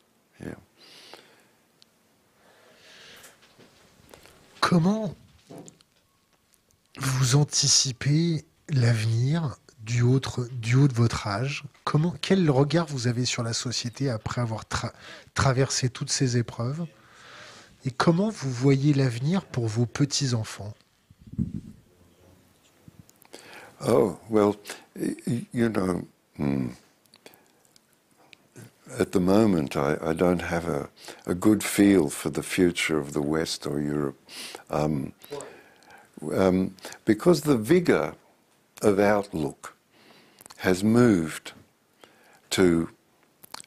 [4.67, 5.13] Comment
[6.97, 11.65] vous anticipez l'avenir du, haut de votre âge?
[11.83, 14.63] Comment, Quel regard vous avez sur la société après avoir
[15.35, 16.87] traversé toutes ces épreuves?
[17.85, 20.73] Et comment vous voyez l'avenir pour vos petits-enfants?
[23.87, 24.53] Oh, well,
[25.53, 26.01] you know,
[26.39, 26.69] hmm.
[28.99, 30.89] At the moment, I, I don't have a,
[31.25, 34.19] a, good feel for the future of the West or Europe.
[34.69, 35.13] Um,
[36.33, 38.15] um, because the vigour
[38.81, 39.75] of outlook
[40.57, 41.51] has moved
[42.51, 42.89] to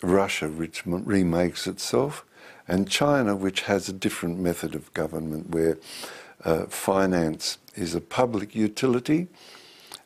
[0.03, 2.25] Russia, which remakes itself,
[2.67, 5.79] and China, which has a different method of government where
[6.45, 9.29] uh, finance is a public utility,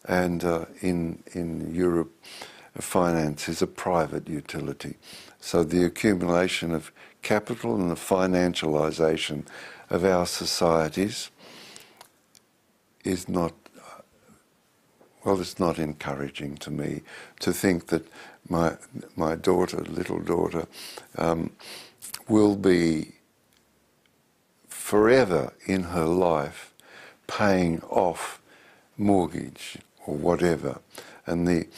[0.06, 2.12] and uh, in, in Europe,
[2.81, 4.97] finance is a private utility.
[5.41, 9.45] So the accumulation of capital and the financialization
[9.91, 11.31] of our societies
[13.05, 13.53] is not,
[15.25, 17.03] well, it's not encouraging to me
[17.41, 18.07] to think that
[18.49, 18.77] my,
[19.16, 20.66] my daughter, little daughter,
[21.18, 21.51] um,
[22.29, 23.12] will be
[24.68, 26.73] forever in her life
[27.27, 28.41] paying off
[28.97, 30.81] mortgage or whatever.
[31.27, 31.68] And the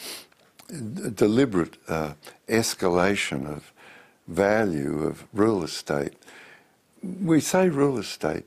[0.67, 2.13] deliberate uh,
[2.47, 3.71] escalation of
[4.27, 6.13] value of real estate.
[7.03, 8.45] We say real estate,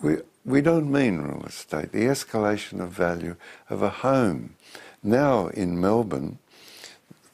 [0.00, 1.92] we, we don't mean real estate.
[1.92, 3.36] The escalation of value
[3.68, 4.56] of a home.
[5.02, 6.38] Now in Melbourne,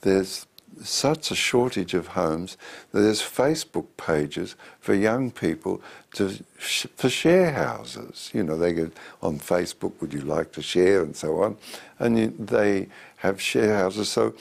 [0.00, 0.46] there's
[0.82, 2.56] such a shortage of homes
[2.92, 5.82] that there's Facebook pages for young people
[6.14, 8.30] to for share houses.
[8.32, 8.92] You know, they get
[9.22, 11.56] on Facebook, would you like to share, and so on,
[11.98, 12.88] and you, they
[13.20, 14.08] have share houses.
[14.08, 14.34] So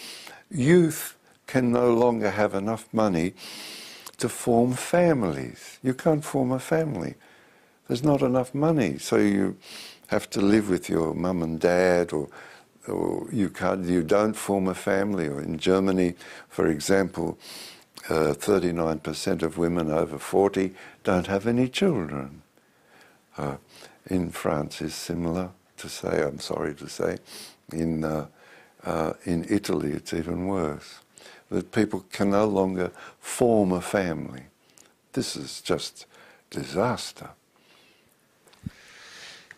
[0.51, 1.15] youth
[1.47, 3.33] can no longer have enough money
[4.17, 5.79] to form families.
[5.81, 7.15] You can't form a family.
[7.87, 9.57] There's not enough money, so you
[10.07, 12.29] have to live with your mum and dad or
[12.87, 15.27] or you can't, you don't form a family.
[15.27, 16.15] Or in Germany,
[16.47, 17.37] for example,
[18.09, 20.73] uh, 39% of women over 40
[21.03, 22.41] don't have any children.
[23.37, 23.57] Uh,
[24.07, 27.17] in France is similar to say, I'm sorry to say.
[27.71, 28.27] In, uh,
[28.85, 30.99] uh, in Italy, it's even worse.
[31.49, 34.43] That people can no longer form a family.
[35.13, 36.05] This is just
[36.51, 37.29] disaster.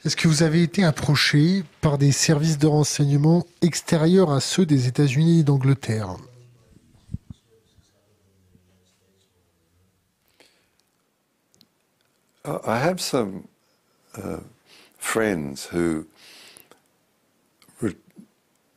[0.04, 4.88] Est-ce que vous avez été approché par des services de renseignement extérieurs à ceux des
[4.88, 6.18] États-Unis et d'Angleterre?
[12.44, 13.44] I have some
[14.18, 14.38] uh,
[14.98, 16.08] friends who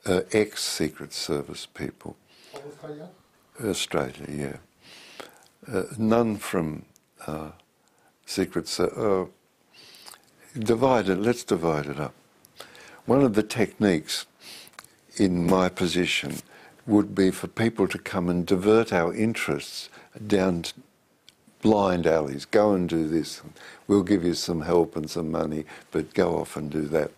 [0.06, 2.16] uh, ex Secret Service people.
[2.54, 3.08] Australia?
[3.62, 4.56] Australia, yeah.
[5.72, 6.84] Uh, none from
[7.26, 7.50] uh,
[8.26, 8.96] Secret Service.
[8.96, 9.26] Uh,
[10.58, 12.14] divide it, let's divide it up.
[13.06, 14.26] One of the techniques
[15.16, 16.36] in my position
[16.86, 19.88] would be for people to come and divert our interests
[20.26, 20.64] down
[21.62, 22.44] blind alleys.
[22.44, 23.40] Go and do this.
[23.88, 27.10] We'll give you some help and some money, but go off and do that.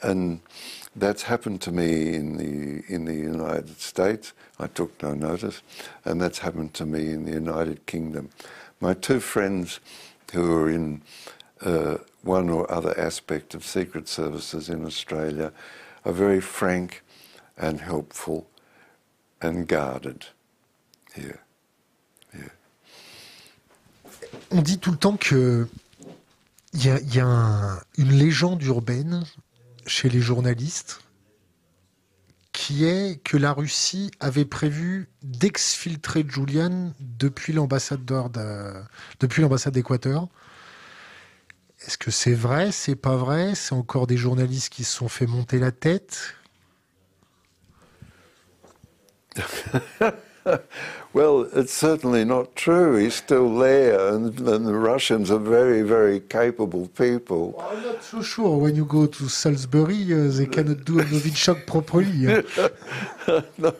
[0.00, 0.40] And
[1.00, 4.32] that's happened to me in the in the United States.
[4.58, 5.62] I took no notice,
[6.04, 8.30] and that's happened to me in the United Kingdom.
[8.80, 9.80] My two friends,
[10.32, 11.02] who are in
[11.60, 15.52] uh, one or other aspect of secret services in Australia,
[16.04, 17.02] are very frank
[17.56, 18.46] and helpful
[19.40, 20.26] and guarded
[21.14, 21.40] here.
[22.34, 22.50] Yeah.
[24.50, 25.68] On dit tout le temps que
[26.74, 29.24] il y a, y a un- une légende urbaine
[29.88, 31.00] chez les journalistes
[32.52, 40.28] qui est que la Russie avait prévu d'exfiltrer Julian depuis l'ambassade d'Équateur.
[41.80, 43.54] Est-ce que c'est vrai C'est pas vrai?
[43.54, 46.34] C'est encore des journalistes qui se sont fait monter la tête?
[51.14, 52.96] Well, it's certainly not true.
[52.96, 57.60] He's still there, and, and the Russians are very, very capable people.
[57.66, 61.66] I'm not so sure when you go to Salisbury, uh, they cannot do a Novichok
[61.66, 62.44] properly.
[63.58, 63.74] no,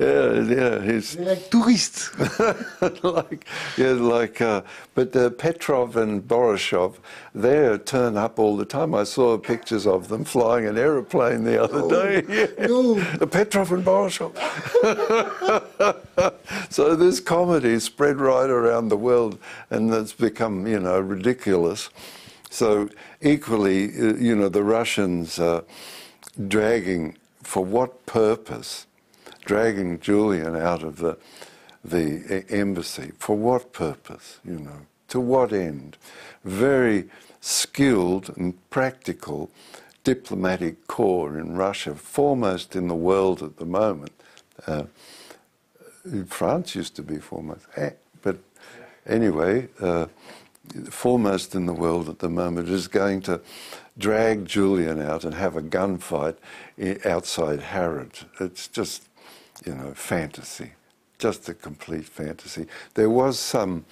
[0.00, 2.10] yeah, yeah, he's like tourists.
[3.02, 3.46] like,
[3.76, 4.62] yeah, like, uh,
[4.94, 6.96] but uh, Petrov and Borisov,
[7.34, 8.94] they turn up all the time.
[8.94, 12.22] I saw pictures of them flying an aeroplane the other day.
[12.36, 12.66] Yeah.
[12.66, 13.26] no.
[13.26, 14.32] Petrov and Borisov.
[16.70, 19.38] so this comedy spread right around the world,
[19.70, 21.88] and it's become, you know, ridiculous.
[22.50, 22.88] So
[23.20, 25.62] equally, uh, you know, the Russians uh,
[26.48, 28.86] dragging for what purpose?
[29.46, 31.16] Dragging Julian out of the
[31.82, 34.40] the embassy for what purpose?
[34.44, 35.96] You know, to what end?
[36.44, 37.08] Very
[37.40, 39.50] skilled and practical
[40.02, 44.12] diplomatic corps in Russia, foremost in the world at the moment.
[44.66, 44.84] Uh,
[46.26, 47.90] France used to be foremost, Eh,
[48.22, 48.38] but
[49.06, 50.06] anyway, uh,
[50.90, 53.40] foremost in the world at the moment is going to
[53.98, 56.36] drag Julian out and have a gunfight
[57.04, 58.24] outside Harrods.
[58.40, 59.08] It's just,
[59.66, 60.72] you know, fantasy,
[61.18, 62.66] just a complete fantasy.
[62.94, 63.84] There was some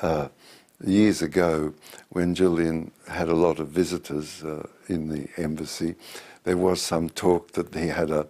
[0.00, 0.28] uh,
[0.84, 1.74] years ago
[2.08, 5.94] when Julian had a lot of visitors uh, in the embassy.
[6.44, 8.26] There was some talk that he had a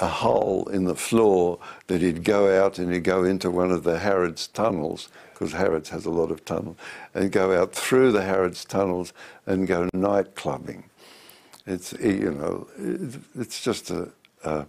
[0.00, 1.58] a hole in the floor
[1.88, 5.88] that he'd go out and he'd go into one of the Harrods tunnels, because Harrods
[5.88, 6.76] has a lot of tunnels,
[7.14, 9.12] and go out through the Harrods tunnels
[9.46, 10.84] and go night clubbing.
[11.66, 12.68] It's you know,
[13.34, 14.08] it's just a,
[14.44, 14.66] a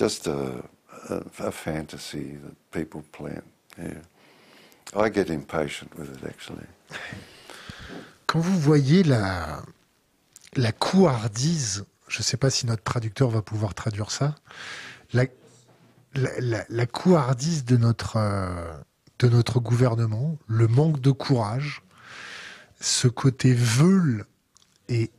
[0.00, 0.62] just a,
[1.10, 3.42] a, fantasy that people plan.
[3.78, 4.00] Yeah,
[4.96, 6.64] I get impatient with it actually.
[8.26, 9.62] Quand vous voyez la,
[10.56, 14.34] la couardise, je ne sais pas si notre traducteur va pouvoir traduire ça,
[15.12, 15.26] la-
[16.68, 18.72] la couardise de notre, euh,
[19.18, 21.82] de notre gouvernement, le manque de courage,
[22.80, 24.24] ce côté veule
[24.88, 25.10] et,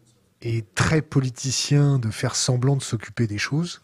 [0.42, 3.82] et très politicien de faire semblant de s'occuper des choses,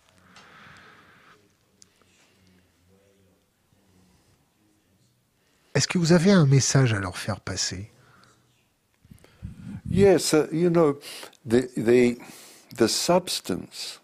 [5.78, 7.92] est-ce que vous avez un message à leur faire passer
[9.88, 10.98] Yes, uh, you know,
[11.46, 12.18] the, the,
[12.76, 14.00] the substance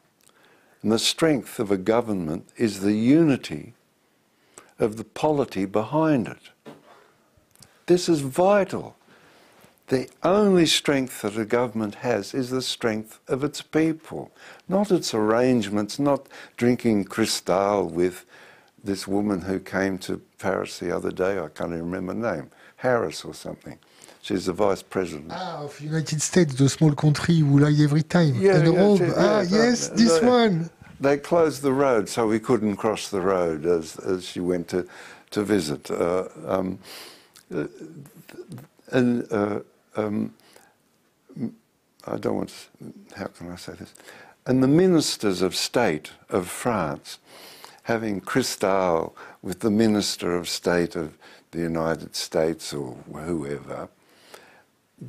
[0.84, 3.74] and the strength of a government is the unity
[4.80, 6.74] of the polity behind it.
[7.88, 8.96] This is vital.
[9.88, 14.32] The only strength that a government has is the strength of its people,
[14.70, 18.26] not its arrangements, not drinking Cristal with
[18.84, 21.40] this woman who came to Paris the other day.
[21.40, 23.80] I can't even remember her name, Harris or something.
[24.22, 25.32] She's the vice president.
[25.32, 28.36] Ah, of the United States, the small country who lie every time.
[28.36, 29.00] Yeah, and yeah, Rome.
[29.02, 30.70] yeah, ah, yes, but- this but- one.
[31.00, 34.88] They closed the road, so we couldn't cross the road as, as she went to,
[35.32, 35.92] to visit.
[35.92, 36.80] Uh, um,
[37.54, 37.66] uh,
[38.92, 39.60] and uh,
[39.98, 40.34] um,
[42.08, 43.94] I don't want to, how can I say this?
[44.46, 47.18] And the ministers of state of France,
[47.84, 51.18] having Cristal with the minister of state of
[51.52, 53.90] the United States or whoever,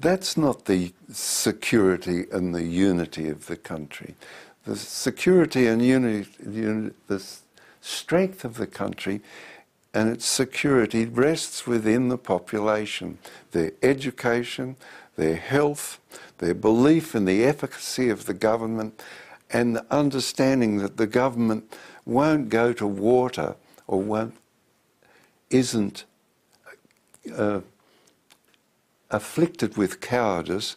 [0.00, 4.14] that's not the security and the unity of the country.
[4.64, 7.24] The security and unity, uni- the
[7.80, 9.20] strength of the country
[9.92, 13.18] and its security rests within the population,
[13.52, 14.76] their education,
[15.16, 16.00] their health,
[16.38, 19.00] their belief in the efficacy of the government,
[19.50, 21.72] and the understanding that the government
[22.04, 24.34] won't go to water or won't,
[25.50, 26.04] isn't
[27.34, 27.60] uh,
[29.10, 30.76] afflicted with cowardice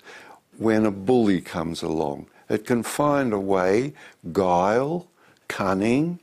[0.57, 2.27] when a bully comes along.
[2.49, 3.93] It can find a way,
[4.31, 5.07] guile,
[5.47, 6.19] cunning,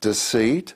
[0.00, 0.74] deceit,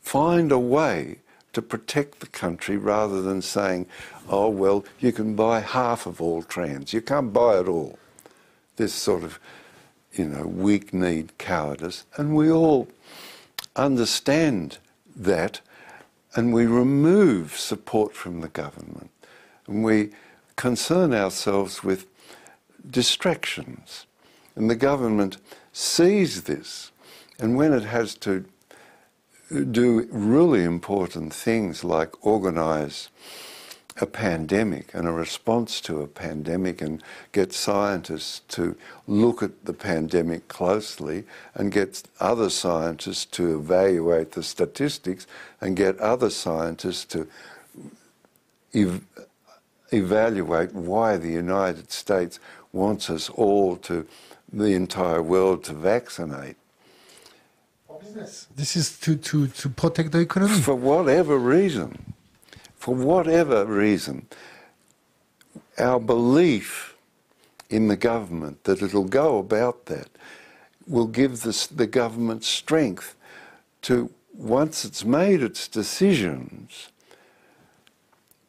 [0.00, 1.18] find a way
[1.52, 3.86] to protect the country rather than saying,
[4.28, 6.92] oh, well, you can buy half of all trans.
[6.92, 7.98] You can't buy it all.
[8.76, 9.38] This sort of,
[10.12, 12.04] you know, weak need cowardice.
[12.16, 12.88] And we all
[13.76, 14.78] understand
[15.16, 15.60] that
[16.34, 19.10] and we remove support from the government.
[19.66, 20.10] And we
[20.56, 22.06] concern ourselves with
[22.88, 24.06] distractions.
[24.54, 25.38] And the government
[25.72, 26.90] sees this.
[27.38, 28.44] And when it has to
[29.50, 33.10] do really important things like organise
[34.00, 38.74] a pandemic and a response to a pandemic and get scientists to
[39.06, 41.24] look at the pandemic closely
[41.54, 45.26] and get other scientists to evaluate the statistics
[45.60, 47.28] and get other scientists to
[48.74, 49.04] ev-
[49.92, 52.40] evaluate why the United States
[52.72, 54.06] wants us all to,
[54.52, 56.56] the entire world to vaccinate.
[58.56, 60.60] This is to, to, to protect the economy.
[60.60, 62.14] for whatever reason,
[62.82, 64.26] for whatever reason,
[65.78, 66.96] our belief
[67.70, 70.08] in the government that it'll go about that
[70.88, 73.14] will give the government strength
[73.82, 76.88] to, once it's made its decisions,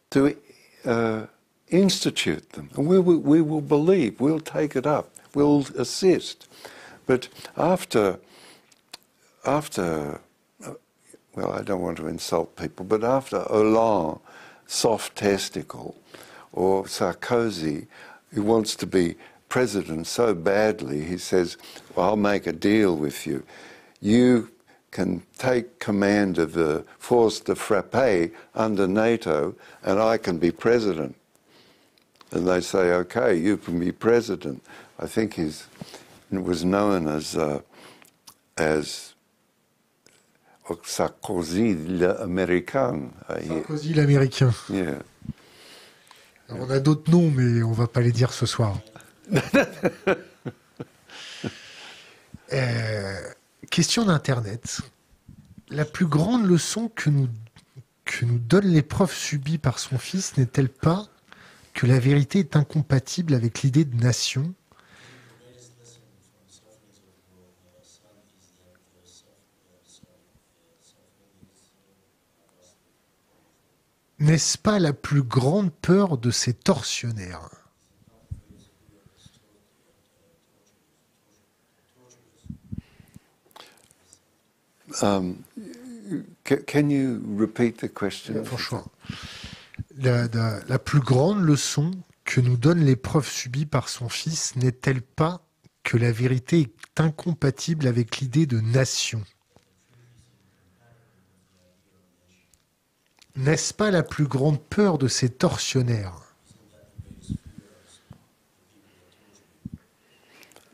[0.10, 0.36] to
[0.84, 1.28] uh,
[1.70, 2.72] institute them.
[2.76, 6.48] And we will, we will believe, we'll take it up, we'll assist.
[7.06, 8.18] But after
[9.46, 10.22] after,
[11.36, 14.20] well, I don't want to insult people, but after Hollande,
[14.68, 15.96] soft testicle,
[16.52, 17.88] or Sarkozy,
[18.32, 19.16] who wants to be
[19.50, 21.58] president so badly, he says,
[21.96, 23.44] well, I'll make a deal with you.
[24.02, 24.52] You
[24.92, 31.16] can take command of the force de frappe under NATO, and I can be president.
[32.32, 34.64] And they say, okay, you can be president.
[35.00, 35.68] I think he's,
[36.32, 37.62] was known as, uh,
[38.58, 39.13] as
[40.84, 43.02] Sarkozy l'américain.
[43.28, 44.52] Sarkozy l'américain.
[44.70, 45.00] Yeah.
[46.50, 48.80] On a d'autres noms, mais on va pas les dire ce soir.
[52.52, 53.20] Euh,
[53.72, 54.82] question d'Internet.
[55.70, 57.28] La plus grande leçon que nous,
[58.06, 61.08] que nous donne l'épreuve subie par son fils n'est-elle pas
[61.74, 64.54] que la vérité est incompatible avec l'idée de nation?
[74.24, 77.50] N'est-ce pas la plus grande peur de ces tortionnaires?
[85.02, 85.38] Um,
[86.46, 88.44] ca- can you repeat the question?
[88.44, 88.86] Franchement,
[89.98, 91.92] la, la- la plus grande leçon
[92.26, 95.42] que nous donne l'épreuve subie par son fils n'est-elle pas
[95.84, 99.24] que la vérité est incompatible avec l'idée de nation?
[103.36, 106.20] N'est-ce pas la plus grande peur de ces tortionnaires?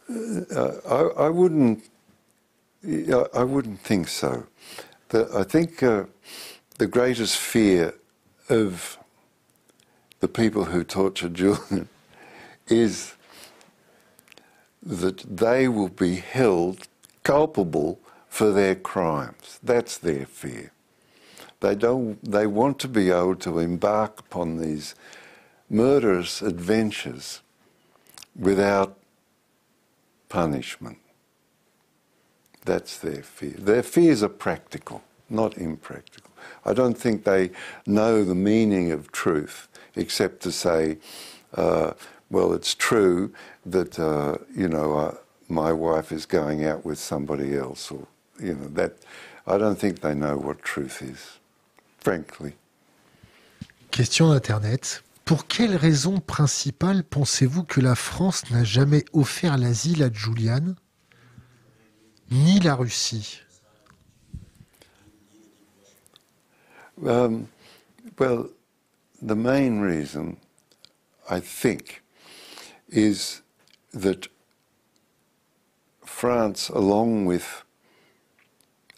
[0.09, 1.83] Uh, I, I wouldn't.
[2.83, 4.45] I wouldn't think so.
[5.09, 6.05] The, I think uh,
[6.77, 7.93] the greatest fear
[8.49, 8.97] of
[10.19, 11.89] the people who torture Julian
[12.67, 13.13] is
[14.81, 16.87] that they will be held
[17.23, 19.59] culpable for their crimes.
[19.61, 20.71] That's their fear.
[21.61, 22.23] They don't.
[22.23, 24.95] They want to be able to embark upon these
[25.69, 27.41] murderous adventures
[28.37, 28.97] without
[30.29, 30.97] punishment.
[32.65, 33.55] That's their fear.
[33.57, 35.03] Their fears are practical.
[35.29, 36.31] not impractical.
[36.65, 37.51] I don't think they
[37.85, 40.97] know the meaning of truth except to say,
[41.55, 41.93] uh,
[42.29, 43.33] well, it's true
[43.65, 45.15] that, uh, you know, uh,
[45.47, 48.07] my wife is going out with somebody else, or,
[48.39, 48.93] you know, that.
[49.47, 51.38] I don't think they know what truth is,
[52.01, 52.53] frankly.
[53.91, 55.03] Question d'Internet.
[55.25, 60.75] Pour quelle raison principale pensez-vous que la France n'a jamais offert l'asile à Julian,
[62.31, 63.41] ni la Russie
[67.01, 67.47] Um,
[68.17, 68.49] well,
[69.21, 70.35] the main reason,
[71.29, 72.03] I think,
[72.89, 73.41] is
[73.93, 74.27] that
[76.03, 77.63] France, along with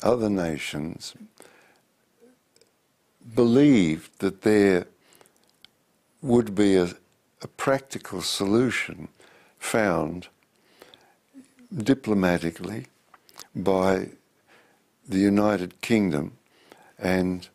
[0.01, 1.13] other nations,
[3.36, 4.88] believed that there
[6.22, 6.89] would be a,
[7.41, 9.07] a practical solution
[9.59, 10.28] found
[11.76, 12.88] diplomatically
[13.55, 14.09] by
[15.07, 16.34] the United Kingdom
[16.99, 17.47] and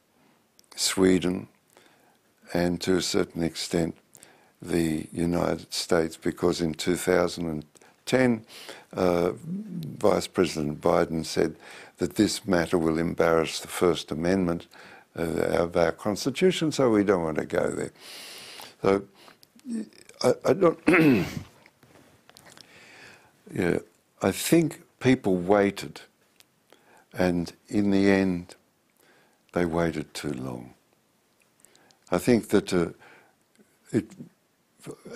[0.75, 1.49] Sweden
[2.53, 3.97] and to a certain extent
[4.61, 8.45] the United States, because in 2010,
[8.95, 11.57] uh, Vice President Biden said
[11.99, 14.67] that this matter will embarrass the First Amendment
[15.17, 17.93] of our Constitution, so we don't want to go there.
[18.83, 19.03] So
[20.23, 20.79] I, I don't.
[23.55, 23.79] yeah,
[24.23, 26.03] I think people waited,
[27.14, 28.57] and in the end,
[29.53, 30.75] they waited too long.
[32.11, 32.89] I think that uh,
[33.93, 34.07] it,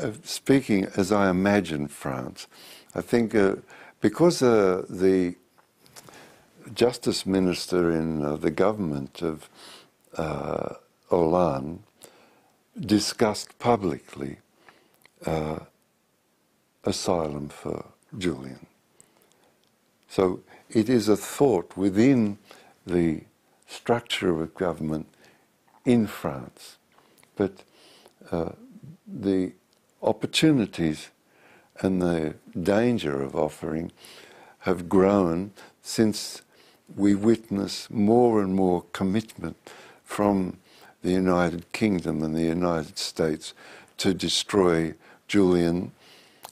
[0.00, 2.46] uh, speaking as I imagine France,
[2.94, 3.56] I think uh,
[4.00, 5.36] because uh, the
[6.74, 9.48] justice minister in uh, the government of
[10.16, 10.74] uh,
[11.10, 11.82] Hollande
[12.78, 14.38] discussed publicly
[16.84, 17.86] asylum for
[18.18, 18.66] Julian.
[20.08, 20.40] So
[20.70, 22.38] it is a thought within
[22.86, 23.22] the
[23.66, 25.06] structure of government
[25.84, 26.78] in France.
[27.36, 27.64] But
[28.30, 28.52] uh,
[29.06, 29.52] the
[30.02, 31.10] opportunities
[31.80, 33.92] and the danger of offering
[34.60, 35.52] have grown
[35.82, 36.42] since
[36.96, 39.56] we witness more and more commitment
[40.10, 40.56] from
[41.02, 43.54] the United Kingdom and the United States
[43.96, 44.92] to destroy
[45.28, 45.92] Julian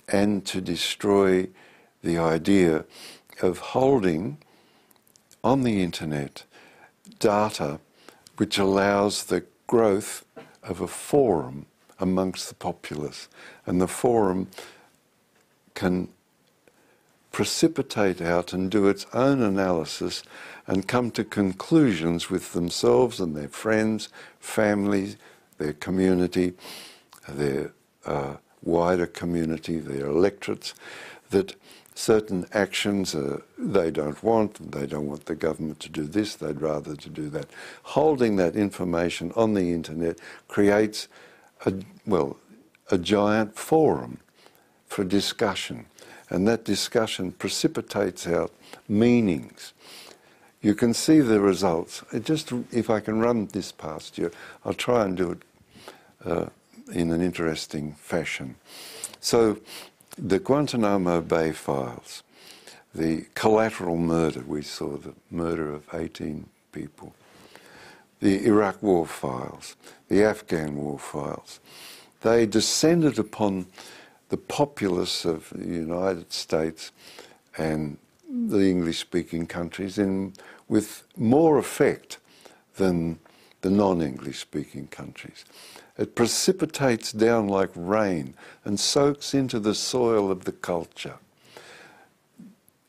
[0.06, 1.48] and to destroy
[2.00, 2.84] the idea
[3.42, 4.38] of holding
[5.42, 6.44] on the internet
[7.18, 7.80] data
[8.36, 10.24] which allows the growth
[10.62, 11.66] of a forum
[11.98, 13.28] amongst the populace.
[13.66, 14.46] And the forum
[15.74, 16.08] can
[17.32, 20.22] precipitate out and do its own analysis
[20.66, 24.08] and come to conclusions with themselves and their friends,
[24.40, 25.16] families,
[25.58, 26.54] their community,
[27.28, 27.72] their
[28.04, 30.74] uh, wider community, their electorates,
[31.30, 31.54] that
[31.94, 34.70] certain actions uh, they don't want.
[34.70, 37.46] They don't want the government to do this, they'd rather to do that.
[37.82, 41.08] Holding that information on the internet creates
[41.66, 41.74] a,
[42.06, 42.36] well,
[42.90, 44.18] a giant forum
[44.86, 45.86] for discussion.
[46.30, 48.52] And that discussion precipitates out
[48.88, 49.72] meanings.
[50.60, 52.02] You can see the results.
[52.12, 54.30] It just, if I can run this past you,
[54.64, 55.42] I'll try and do it
[56.24, 56.46] uh,
[56.92, 58.56] in an interesting fashion.
[59.20, 59.58] So,
[60.16, 62.24] the Guantanamo Bay files,
[62.94, 67.14] the collateral murder, we saw the murder of 18 people,
[68.20, 69.76] the Iraq War files,
[70.08, 71.60] the Afghan War files,
[72.22, 73.66] they descended upon
[74.28, 76.92] the populace of the United States
[77.56, 77.98] and
[78.30, 80.34] the English speaking countries in,
[80.68, 82.18] with more effect
[82.76, 83.18] than
[83.62, 85.44] the non English speaking countries.
[85.96, 91.16] It precipitates down like rain and soaks into the soil of the culture.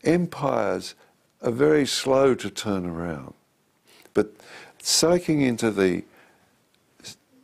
[0.04, 0.94] Empires
[1.42, 3.34] are very slow to turn around,
[4.14, 4.32] but
[4.82, 6.04] soaking into the,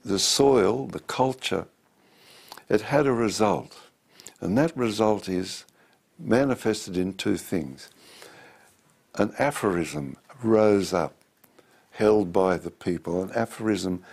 [0.03, 1.65] the soil, the culture,
[2.69, 3.75] it had a result.
[4.41, 5.65] And that result is
[6.19, 7.89] manifested in two things.
[9.15, 11.13] An aphorism rose up,
[11.91, 13.23] held by the people.
[13.23, 14.03] An aphorism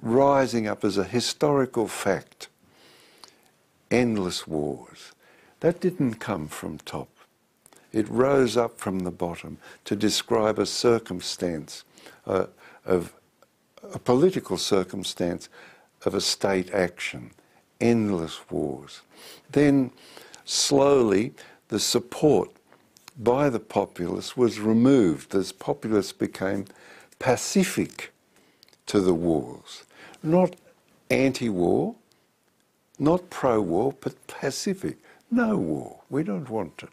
[0.00, 2.48] rising up as a historical fact.
[3.90, 5.12] Endless wars.
[5.60, 7.08] That didn't come from top.
[7.92, 11.84] It rose up from the bottom to describe a circumstance
[12.26, 12.46] uh,
[12.84, 13.14] of
[13.82, 15.48] a political circumstance
[16.04, 17.30] of a state action.
[17.80, 19.02] Endless wars.
[19.50, 19.90] Then,
[20.44, 21.34] slowly,
[21.68, 22.50] the support
[23.18, 26.66] by the populace was removed as populace became
[27.18, 28.12] pacific
[28.86, 29.84] to the wars
[30.26, 30.56] not
[31.10, 31.94] anti war,
[32.98, 34.98] not pro war, but pacific.
[35.30, 36.00] No war.
[36.10, 36.90] We don't want it.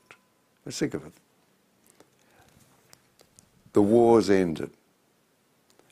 [0.65, 1.13] We're sick of it.
[3.73, 4.71] The wars ended.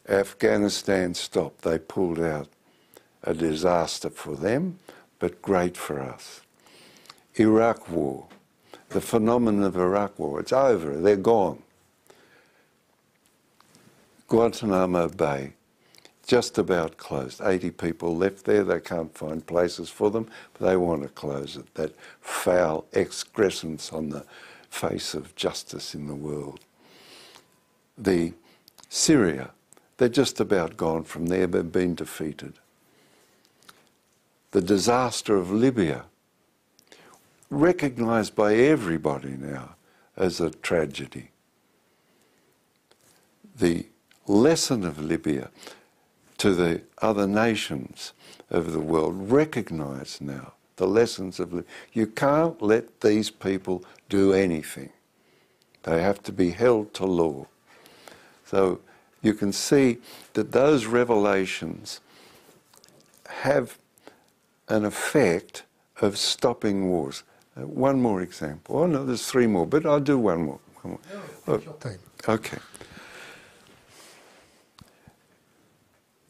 [0.07, 1.61] Afghanistan stopped.
[1.61, 2.47] They pulled out.
[3.23, 4.79] A disaster for them,
[5.19, 6.41] but great for us.
[7.35, 8.27] Iraq War,
[8.89, 11.61] the phenomenon of Iraq War, it's over, they're gone.
[14.27, 15.53] Guantanamo Bay,
[16.25, 17.41] just about closed.
[17.43, 18.63] 80 people left there.
[18.63, 21.73] They can't find places for them, but they want to close it.
[21.73, 24.25] That foul excrescence on the
[24.69, 26.61] face of justice in the world.
[27.97, 28.31] The
[28.87, 29.51] Syria,
[29.97, 32.53] they're just about gone from there, but been defeated.
[34.51, 36.05] The disaster of Libya,
[37.49, 39.75] recognised by everybody now
[40.17, 41.31] as a tragedy.
[43.57, 43.85] The
[44.27, 45.49] lesson of Libya
[46.37, 48.13] to the other nations
[48.49, 51.69] of the world recognise now the lessons of Libya.
[51.93, 54.89] You can't let these people do anything.
[55.83, 57.47] They have to be held to law.
[58.45, 58.79] So
[59.21, 59.99] you can see
[60.33, 61.99] that those revelations
[63.27, 63.77] have
[64.71, 65.63] an effect
[65.99, 67.23] of stopping wars.
[67.57, 68.79] Uh, one more example.
[68.79, 70.59] Oh no, there's three more, but I'll do one more.
[70.81, 70.99] One more.
[71.47, 72.57] Oh, okay.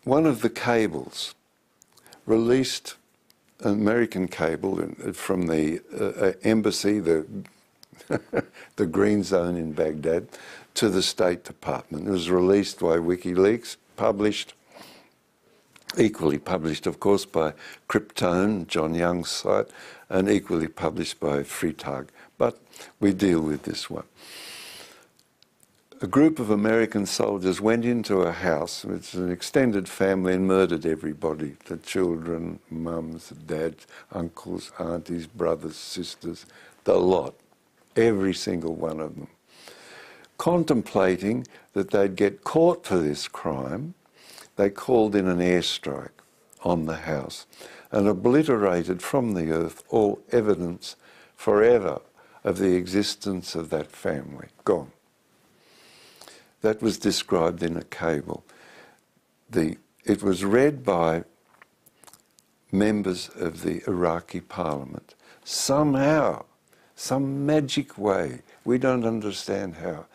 [0.04, 1.36] one of the cables
[2.26, 2.96] released
[3.60, 4.78] an American cable
[5.14, 7.26] from the uh, uh, embassy, the
[8.76, 10.28] the Green Zone in Baghdad,
[10.74, 12.08] to the State Department.
[12.08, 14.54] It was released by WikiLeaks, published,
[15.98, 17.54] equally published, of course, by
[17.90, 19.68] Cryptome, John Young's site,
[20.10, 22.08] and equally published by Freitag.
[22.38, 22.60] But
[23.00, 24.06] we deal with this one
[26.04, 30.84] a group of American soldiers went into a house, it's an extended family, and murdered
[30.84, 36.48] everybody the children, mums, dads, uncles, aunties, brothers, sisters,
[36.86, 37.36] the lot,
[37.96, 39.28] every single one of them.
[40.40, 43.94] Contemplating that they'd get caught for this crime,
[44.62, 46.22] they called in an airstrike
[46.64, 47.48] on the house
[47.90, 50.96] and obliterated from the earth all evidence
[51.36, 52.00] forever
[52.44, 54.50] of the existence of that family.
[54.64, 54.92] Gone.
[56.62, 58.44] That was described in a cable.
[59.50, 61.24] The, it was read by
[62.72, 65.16] members of the Iraqi parliament.
[65.44, 66.46] Somehow,
[66.96, 70.06] some magic way, we don't understand how,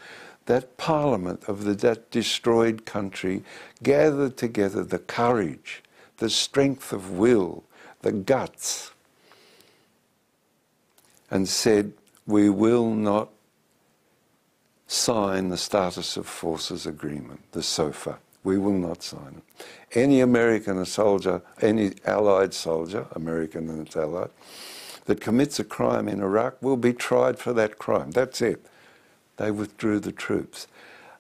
[0.47, 3.43] that parliament of the, that destroyed country
[3.83, 5.83] gathered together the courage,
[6.19, 7.65] the strength of will,
[8.03, 8.93] the guts,
[11.31, 11.93] and said,
[12.27, 13.29] We will not
[14.87, 18.19] sign the Status of Forces Agreement, the SOFA.
[18.45, 19.67] We will not sign it.
[19.99, 24.31] Any American soldier, any Allied soldier, American and allied,
[25.07, 28.13] that commits a crime in Iraq will be tried for that crime.
[28.13, 28.65] That's it.
[29.37, 30.67] They withdrew the troops.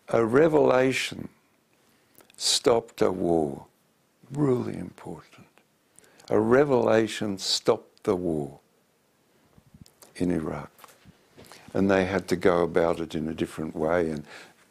[0.09, 1.29] A revelation
[2.37, 3.67] stopped a war.
[4.33, 5.47] Really important.
[6.31, 8.59] A revelation stopped the war
[10.17, 10.71] in Iraq
[11.77, 14.25] and they had to go about it in a different way and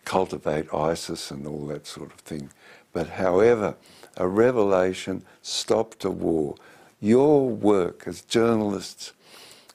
[0.06, 2.50] cultivate ISIS and all that sort of thing.
[2.94, 3.76] But however,
[4.18, 6.56] a revelation stopped a war.
[7.00, 9.14] Your work as journalists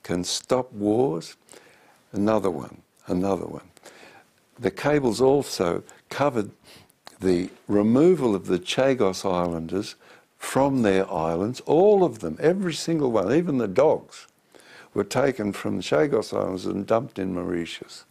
[0.03, 1.37] can stop wars.
[2.13, 3.69] Another one, another one.
[4.59, 6.51] The cables also covered
[7.21, 9.95] the removal of the Chagos Islanders
[10.39, 14.27] from their islands, all of them, every single one, even the dogs
[14.95, 18.05] were taken from the Chagos Islands and dumped in Mauritius.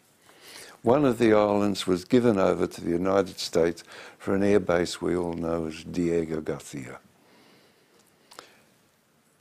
[0.82, 3.84] One of the islands was given over to the United States
[4.18, 7.00] for an air base we all know as Diego Garcia.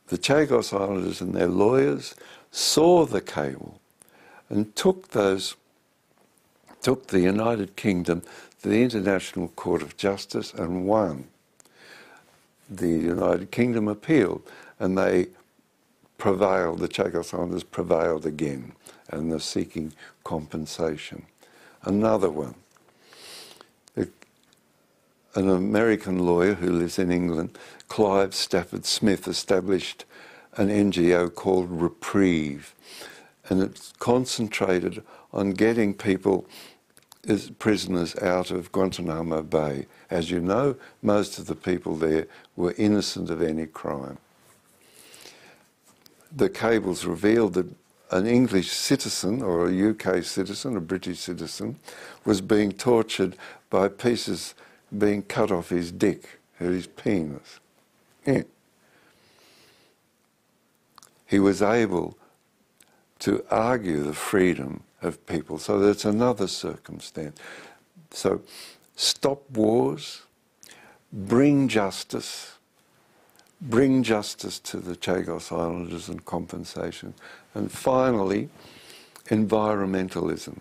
[0.09, 2.15] The Chagos Islanders and their lawyers
[2.51, 3.81] saw the cable
[4.49, 5.57] and took those,
[6.83, 8.23] took the United Kingdom
[8.63, 11.29] to the International Court of Justice and won.
[12.69, 14.43] The United Kingdom appealed
[14.79, 15.29] and they
[16.19, 18.73] prevailed, the Chagos Islanders prevailed again
[19.11, 19.93] and they're seeking
[20.25, 21.27] compensation.
[21.83, 22.55] Another one.
[25.35, 30.05] An American lawyer who lives in England, Clive Stafford Smith, established
[30.57, 32.75] an NGO called Reprieve,
[33.49, 36.47] and it's concentrated on getting people
[37.27, 39.87] as prisoners out of Guantanamo Bay.
[40.11, 42.27] As you know, most of the people there
[42.57, 44.19] were innocent of any crime
[46.35, 47.67] the cables revealed that
[48.11, 51.79] an English citizen or a UK citizen, a British citizen,
[52.25, 53.37] was being tortured
[53.71, 54.55] by pieces
[54.97, 57.61] being cut off his dick, or his penis.
[58.27, 58.43] Yeah.
[61.27, 62.17] He was able
[63.21, 65.59] to argue the freedom of people.
[65.59, 67.39] So that's another circumstance.
[68.11, 68.43] So
[68.97, 70.23] stop wars,
[71.13, 72.55] bring justice,
[73.61, 77.15] bring justice to the Chagos Islanders and compensation.
[77.55, 78.49] And finally,
[79.27, 80.59] environmentalism.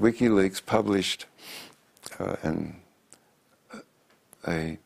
[0.00, 1.26] WikiLeaks published
[2.18, 2.76] uh, an,
[4.46, 4.78] a,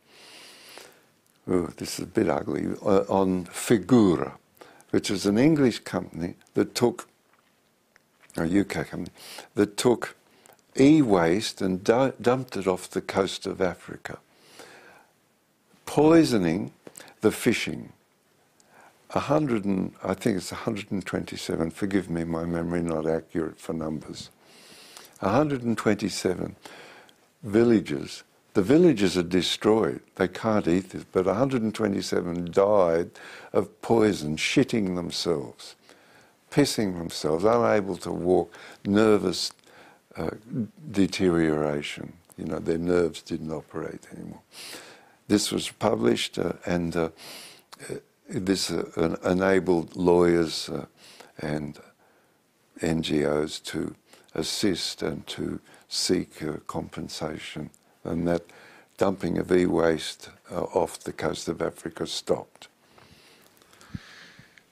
[1.49, 4.33] oh, this is a bit ugly, uh, Trafigura,
[4.91, 7.09] which is an English company that took,
[8.37, 9.11] a UK company,
[9.55, 10.17] that took
[10.79, 14.19] e-waste and dumped it off the coast of Africa,
[15.87, 16.73] poisoning
[17.21, 17.93] the fishing.
[19.13, 24.31] 100 and, I think it's 127, forgive me, my memory not accurate for numbers.
[25.19, 26.57] 127
[27.43, 28.23] villages.
[28.55, 30.01] The villages are destroyed.
[30.17, 33.11] They can't eat this, but 127 died
[33.53, 35.77] of poison, shitting themselves,
[36.51, 38.53] pissing themselves, unable to walk,
[38.85, 39.53] nervous
[40.17, 40.31] uh,
[40.91, 42.13] deterioration.
[42.37, 44.41] You know, their nerves didn't operate anymore.
[45.29, 47.11] This was published, uh, and uh,
[47.89, 47.95] uh
[48.29, 50.87] this uh, enabled lawyers uh,
[51.39, 51.79] and
[52.81, 53.95] NGOs to
[54.35, 57.71] assist and to seek compensation,
[58.05, 58.43] and that
[58.99, 62.69] dumping of e-waste off the coast of Africa stopped.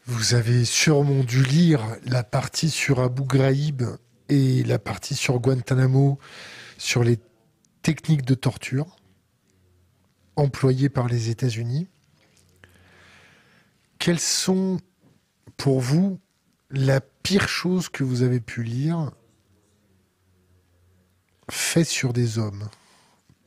[0.06, 3.82] Vous avez sûrement dû lire la partie sur Abu Ghraib
[4.30, 6.18] et la partie sur Guantanamo
[6.78, 7.18] sur les
[7.82, 8.96] techniques de torture
[10.36, 11.88] employées par les États-Unis.
[13.98, 14.78] Quelles sont
[15.56, 16.20] pour vous
[16.70, 19.10] la pire chose que vous avez pu lire
[21.50, 22.68] faite sur des hommes?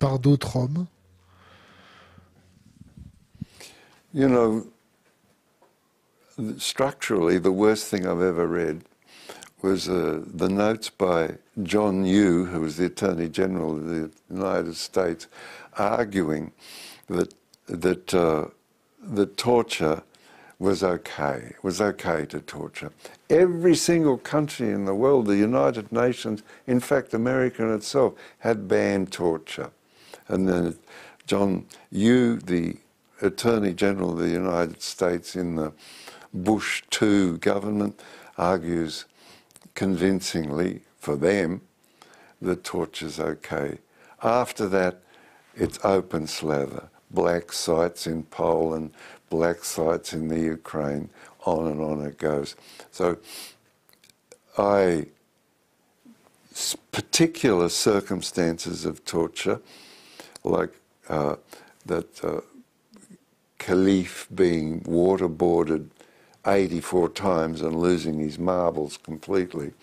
[0.01, 0.87] Par d'autres hommes
[4.13, 4.67] You know,
[6.57, 8.83] structurally, the worst thing I've ever read
[9.61, 14.75] was uh, the notes by John Yoo, who was the Attorney General of the United
[14.75, 15.27] States,
[15.77, 16.51] arguing
[17.07, 17.33] that
[17.67, 18.47] that uh,
[19.37, 20.03] torture
[20.59, 21.53] was okay.
[21.55, 22.91] It was okay to torture.
[23.29, 29.11] Every single country in the world, the United Nations, in fact, America itself, had banned
[29.13, 29.71] torture.
[30.31, 30.77] And then
[31.27, 32.77] John Yoo, the
[33.21, 35.73] Attorney General of the United States in the
[36.33, 38.01] Bush 2 government,
[38.37, 39.05] argues
[39.75, 41.61] convincingly for them
[42.41, 43.77] that torture's okay.
[44.23, 45.01] After that,
[45.55, 46.89] it's open slather.
[47.11, 48.91] Black sites in Poland,
[49.29, 51.09] black sites in the Ukraine,
[51.45, 52.55] on and on it goes.
[52.91, 53.17] So
[54.57, 55.07] I
[56.91, 59.61] particular circumstances of torture,
[60.43, 60.73] like
[61.09, 61.35] uh,
[61.85, 62.41] that uh,
[63.59, 65.89] Khalif being waterboarded
[66.45, 69.73] 84 times and losing his marbles completely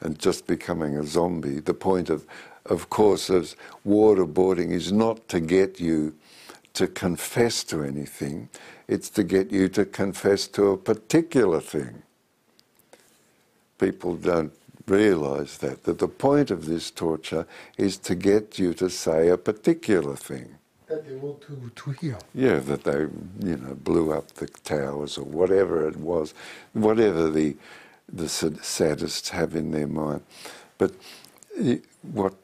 [0.00, 1.60] and just becoming a zombie.
[1.60, 2.26] The point of,
[2.66, 3.54] of course, of
[3.86, 6.14] waterboarding is not to get you
[6.74, 8.48] to confess to anything,
[8.88, 12.02] it's to get you to confess to a particular thing.
[13.78, 14.52] People don't
[14.86, 19.36] realize that, that the point of this torture is to get you to say a
[19.36, 20.56] particular thing
[20.92, 22.18] that they want to, to hear.
[22.34, 23.00] Yeah, that they,
[23.48, 26.34] you know, blew up the towers or whatever it was,
[26.72, 27.56] whatever the
[28.12, 30.22] the sadists have in their mind.
[30.76, 30.92] But
[32.02, 32.34] what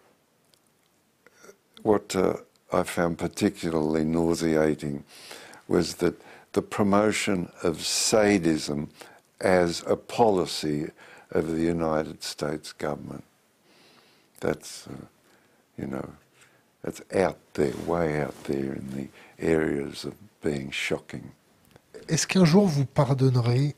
[1.82, 2.36] what uh,
[2.72, 5.04] I found particularly nauseating
[5.66, 6.20] was that
[6.52, 8.88] the promotion of sadism
[9.40, 10.90] as a policy
[11.30, 13.24] of the United States government.
[14.40, 15.06] That's, uh,
[15.76, 16.08] you know,
[16.82, 19.08] That's out there, way out there in the
[19.44, 21.32] areas of being shocking.
[22.08, 23.74] Est-ce qu'un jour vous pardonnerez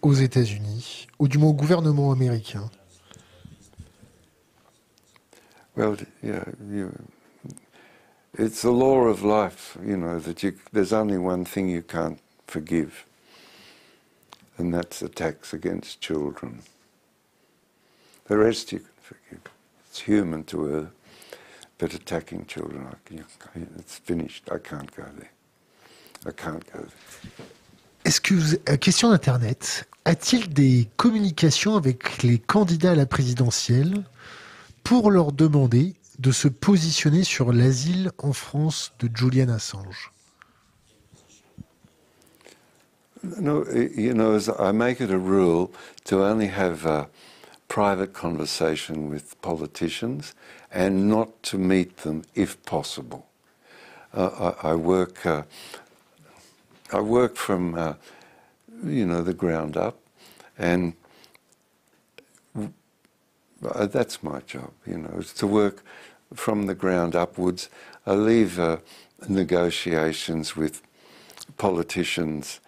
[0.00, 2.70] aux États-Unis, ou du moins au gouvernement américain
[5.76, 6.92] Well, yeah, you,
[8.38, 12.18] it's the law of life, you know, that you, there's only one thing you can't
[12.46, 13.04] forgive,
[14.60, 16.62] and that's attacks against children.
[18.28, 19.40] The rest you can forgive.
[19.88, 20.90] It's human to err.
[21.80, 22.86] but attacking children,
[23.78, 24.44] it's finished.
[24.52, 25.32] I can't go there.
[26.26, 28.12] I can't go there.
[28.30, 34.04] Vous, euh, question d'Internet, a-t-il des communications avec les candidats à la présidentielle
[34.84, 40.12] pour leur demander de se positionner sur l'asile en France de Julian Assange?
[43.22, 45.72] No, you know, I make it a rule
[46.04, 47.08] to only have a
[47.68, 50.34] private conversation with politicians
[50.72, 53.26] and not to meet them if possible.
[54.14, 55.26] Uh, I, I, work.
[55.26, 55.42] Uh,
[56.92, 57.94] I work from, uh,
[58.84, 59.98] you know, the ground up,
[60.58, 60.94] and
[63.62, 64.72] that's my job.
[64.86, 65.84] You know, to work
[66.34, 67.68] from the ground upwards.
[68.06, 68.78] I leave uh,
[69.28, 70.82] negotiations with
[71.58, 72.60] politicians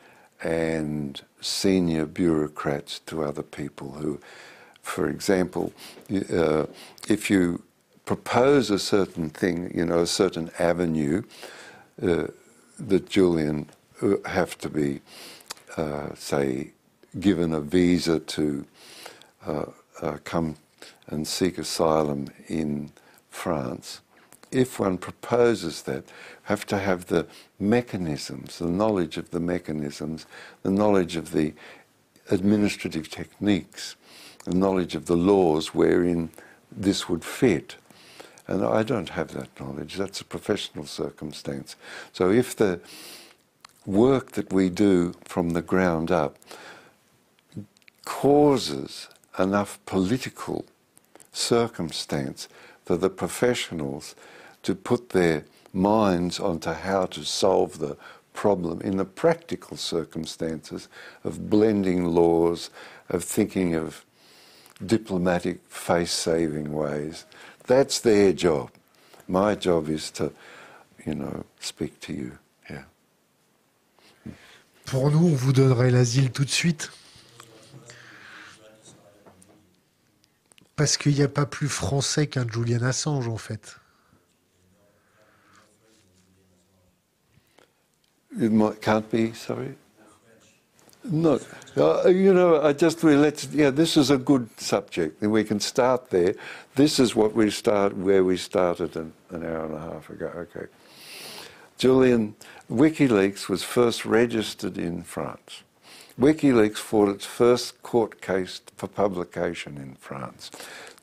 [0.43, 4.21] and senior bureaucrats to other people who,
[4.83, 5.73] for example,
[6.33, 6.67] uh,
[7.09, 7.63] if you
[8.05, 11.23] propose a certain thing, you know, a certain avenue,
[12.03, 12.27] uh,
[12.79, 13.69] that Julian
[14.03, 15.01] uh, have to be,
[15.77, 16.73] uh, say,
[17.21, 18.65] given a visa to
[19.47, 19.67] uh,
[20.01, 20.57] uh, come
[21.09, 22.91] and seek asylum in
[23.31, 24.01] France,
[24.51, 26.05] if one proposes that,
[26.45, 27.27] have to have the
[27.63, 30.27] mechanisms, the knowledge of the mechanisms,
[30.63, 31.55] the knowledge of the
[32.31, 33.97] administrative techniques,
[34.45, 36.31] the knowledge of the laws wherein
[36.71, 37.77] this would fit.
[38.47, 39.95] And I don't have that knowledge.
[39.95, 41.77] That's a professional circumstance.
[42.13, 42.81] So if the
[43.87, 46.37] work that we do from the ground up
[48.05, 49.09] causes
[49.39, 50.65] enough political
[51.33, 52.49] circumstance
[52.85, 54.15] for the professionals
[54.63, 57.97] to put their minds onto how to solve the
[58.33, 60.89] problem in the practical circumstances
[61.25, 62.71] of blending laws,
[63.09, 64.05] of thinking of
[64.85, 67.27] diplomatic face saving ways.
[67.67, 68.71] That's their job.
[69.29, 70.33] My job is to,
[71.07, 72.39] you know, speak to you.
[72.69, 72.85] Yeah.
[74.87, 76.91] Pour nous, on vous donnerait l'asile tout de suite
[80.75, 83.77] Parce qu'il n'y a pas plus français qu'un Julian Assange, en fait.
[88.41, 89.75] It might, can't be, sorry?
[91.05, 91.41] No,
[91.77, 93.71] uh, you know, I just we let's yeah.
[93.71, 96.37] This is a good subject, we can start there.
[96.77, 100.27] This is what we start where we started an, an hour and a half ago.
[100.27, 100.67] Okay,
[101.77, 102.37] Julian,
[102.71, 105.65] WikiLeaks was first registered in France.
[106.21, 110.53] WikiLeaks fought its first court case for publication in France.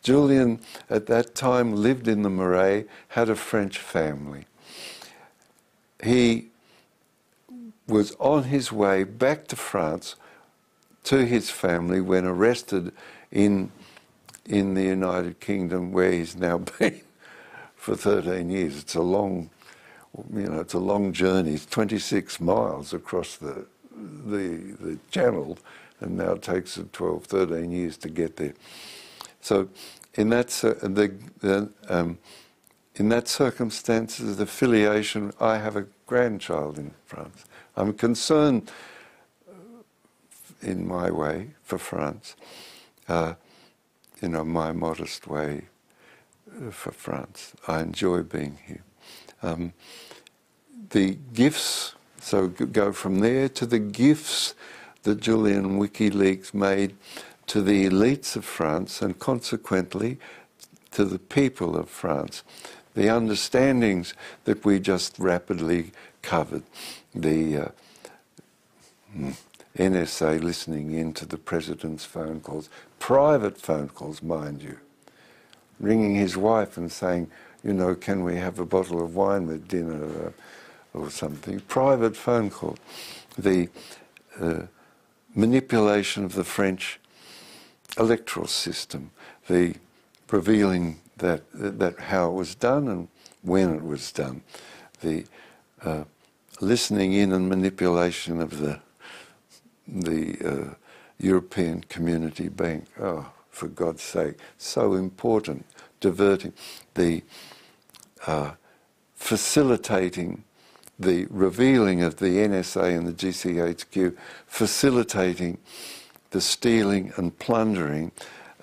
[0.02, 4.46] Julian, at that time, lived in the Marais, had a French family.
[6.02, 6.48] He
[7.90, 10.16] was on his way back to France
[11.06, 12.92] to his family when arrested
[13.32, 13.72] in,
[14.46, 17.02] in the United Kingdom, where he's now been
[17.76, 18.78] for 13 years.
[18.78, 19.50] It's a long,
[20.34, 21.54] you know, it's a long journey.
[21.54, 23.66] It's 26 miles across the
[24.00, 25.58] the, the channel,
[26.00, 28.54] and now it takes 12, 13 years to get there.
[29.42, 29.70] So,
[30.16, 32.18] in that the, the um,
[32.96, 37.46] in that circumstances, the affiliation, I have a grandchild in France.
[37.80, 38.72] I'm concerned,
[40.62, 42.36] in my way, for France.
[43.08, 43.34] Uh,
[44.22, 45.64] in a my modest way,
[46.52, 47.54] uh, for France.
[47.68, 48.84] I enjoy being here.
[49.42, 49.74] Um,
[50.90, 54.54] the gifts so go from there to the gifts
[55.04, 56.96] that Julian WikiLeaks made
[57.48, 60.18] to the elites of France and consequently
[60.92, 62.44] to the people of France.
[62.94, 65.92] The understandings that we just rapidly
[66.22, 66.64] covered,
[67.14, 67.68] the uh,
[69.14, 69.32] hmm,
[69.78, 72.70] NSA listening in to the president's phone calls,
[73.00, 74.78] private phone calls, mind you,
[75.80, 77.30] ringing his wife and saying,
[77.64, 80.28] you know, can we have a bottle of wine with dinner?
[80.28, 80.32] Uh,
[80.94, 82.78] or something, private phone call,
[83.38, 83.70] the
[84.40, 84.62] uh,
[85.36, 87.00] manipulation of the French
[87.98, 89.12] electoral system,
[89.48, 89.76] the
[90.32, 93.08] revealing that, that how it was done and
[93.42, 94.42] when it was done,
[95.02, 95.26] the
[95.84, 96.04] uh,
[96.62, 98.80] listening in and manipulation of the
[99.88, 100.74] the uh,
[101.20, 102.86] European Community Bank.
[103.00, 105.66] Oh, for God's sake, so important.
[106.00, 106.54] Diverting
[106.94, 107.24] the
[108.26, 108.52] uh,
[109.16, 110.44] facilitating
[110.98, 114.16] the revealing of the NSA and the GCHQ
[114.46, 115.58] facilitating
[116.32, 118.12] the stealing and plundering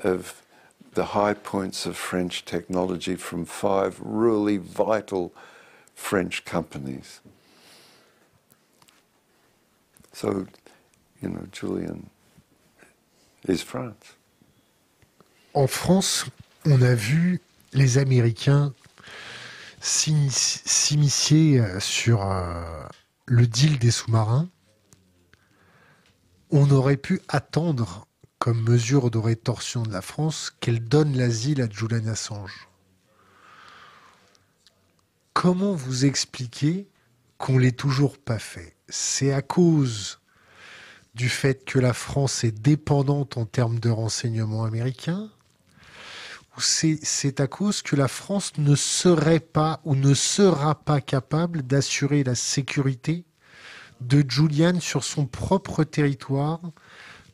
[0.02, 0.42] of
[0.92, 5.32] the high points of French technology from five really vital
[5.94, 7.20] French companies.
[10.16, 10.46] So,
[11.20, 12.00] you know, Julian
[13.46, 14.16] is France.
[15.52, 16.24] En France,
[16.64, 17.42] on a vu
[17.74, 18.72] les Américains
[19.78, 22.62] s'immiscer euh, sur euh,
[23.26, 24.48] le deal des sous-marins,
[26.50, 28.06] on aurait pu attendre
[28.38, 32.68] comme mesure de rétorsion de la France qu'elle donne l'asile à Julian Assange.
[35.34, 36.88] Comment vous expliquez
[37.38, 38.74] qu'on l'ait toujours pas fait.
[38.88, 40.20] C'est à cause
[41.14, 45.30] du fait que la France est dépendante en termes de renseignements américains
[46.58, 52.24] c'est à cause que la France ne serait pas ou ne sera pas capable d'assurer
[52.24, 53.24] la sécurité
[54.00, 56.60] de Julian sur son propre territoire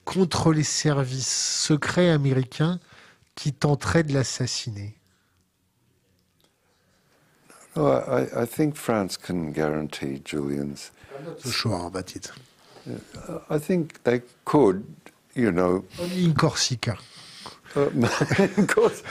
[0.04, 2.80] contre les services secrets américains
[3.34, 4.96] qui tenteraient de l'assassiner?
[7.76, 10.90] No, I, I think France can guarantee Julian's.
[11.18, 12.30] I'm not so sure about it.
[13.48, 14.84] I think they could,
[15.34, 15.84] you know.
[16.00, 16.98] Only in Corsica.
[17.74, 19.02] Course.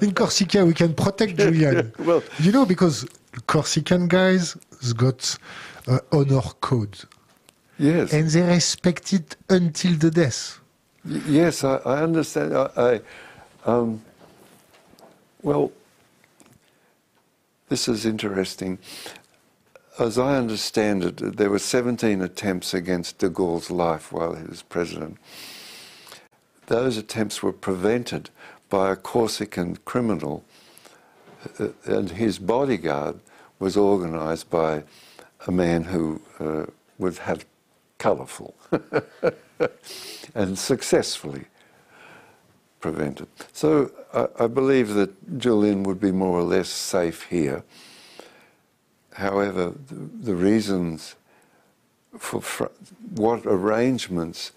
[0.00, 1.92] In Corsica, we can protect Julian.
[1.98, 3.06] Well, You know, because
[3.46, 4.54] Corsican guys
[4.96, 5.36] got
[5.86, 6.98] uh, honor code,
[7.78, 8.12] yes.
[8.12, 10.58] and they respect it until the death.
[11.04, 12.56] Y- Yes, I, I understand.
[12.56, 13.00] I, I
[13.70, 14.02] um,
[15.42, 15.70] well,
[17.68, 18.78] this is interesting.
[19.98, 24.62] As I understand it, there were 17 attempts against de Gaulle's life while he was
[24.62, 25.18] president.
[26.66, 28.30] Those attempts were prevented
[28.68, 30.44] by a Corsican criminal,
[31.58, 33.18] uh, and his bodyguard
[33.58, 34.84] was organised by
[35.46, 36.66] a man who uh,
[36.98, 37.44] was had
[37.98, 38.54] colourful
[40.34, 41.46] and successfully
[42.80, 43.28] prevented.
[43.52, 47.64] So I, I believe that Julian would be more or less safe here.
[49.14, 51.16] However, the, the reasons
[52.18, 52.70] for
[53.14, 54.52] what arrangements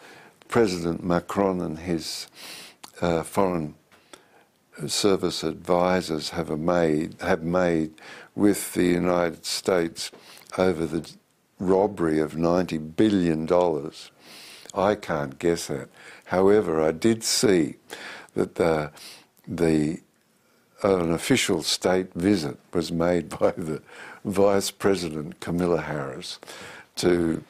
[0.48, 2.28] President Macron and his
[3.02, 3.76] uh, foreign
[4.88, 7.92] service advisors have made have made
[8.36, 10.12] with the United States
[10.58, 11.10] over the
[11.60, 14.12] robbery of ninety billion dollars.
[14.74, 15.90] I can't guess that.
[16.32, 17.76] However, I did see
[18.36, 18.92] that the
[19.62, 20.00] the
[20.84, 23.82] an official state visit was made by the
[24.24, 26.40] Vice President Kamala Harris
[26.96, 27.44] to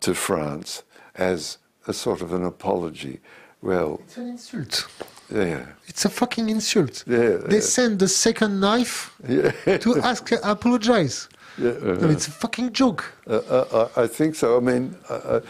[0.00, 0.82] to France
[1.14, 3.20] as a sort of an apology.
[3.62, 4.86] Well, It's an insult.
[5.34, 7.04] yeah, It's a fucking insult.
[7.06, 7.76] Yeah, they yeah.
[7.78, 8.94] send the second knife
[9.28, 9.78] yeah.
[9.78, 11.28] to ask apologize.
[11.58, 13.02] yeah No, it's a fucking joke.
[13.26, 14.46] uh, uh, I I think so.
[14.56, 15.40] I mean, uh, uh,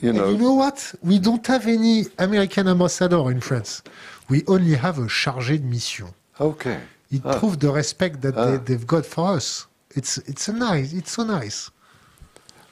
[0.00, 0.94] you And know, you know what?
[1.02, 3.82] We don't have any American ambassador in France.
[4.28, 6.08] We only have a chargé de mission.
[6.40, 6.78] okay.
[7.10, 7.38] It Ah.
[7.38, 8.64] proves the respect that they, Ah.
[8.66, 9.66] they've got for us.
[9.98, 10.92] It's it's a nice.
[10.92, 11.70] It's so nice.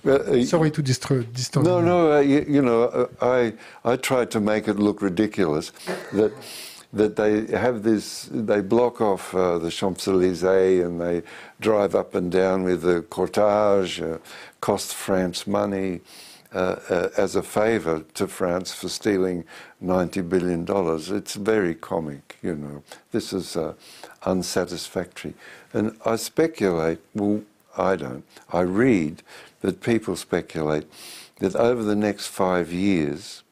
[0.04, 1.32] Well, uh, Sorry to disturb.
[1.32, 1.84] disturb No, you.
[1.92, 1.98] no.
[2.12, 3.06] Uh, you, you know, uh,
[3.38, 3.52] I
[3.92, 5.70] I tried to make it look ridiculous
[6.18, 6.32] that
[6.92, 8.28] that they have this.
[8.32, 11.22] They block off uh, the Champs Elysees and they
[11.60, 14.18] drive up and down with the cortege, uh,
[14.60, 16.00] cost France money.
[16.54, 19.42] Uh, uh, as a favour to France for stealing
[19.80, 22.36] ninety billion dollars, it's very comic.
[22.42, 23.72] You know, this is uh,
[24.26, 25.32] unsatisfactory,
[25.72, 26.98] and I speculate.
[27.14, 27.42] Well,
[27.78, 28.24] I don't.
[28.52, 29.22] I read
[29.62, 30.84] that people speculate
[31.38, 33.42] that over the next five years,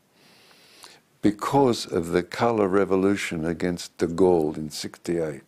[1.22, 5.40] because of the colour revolution against de Gaulle in '68,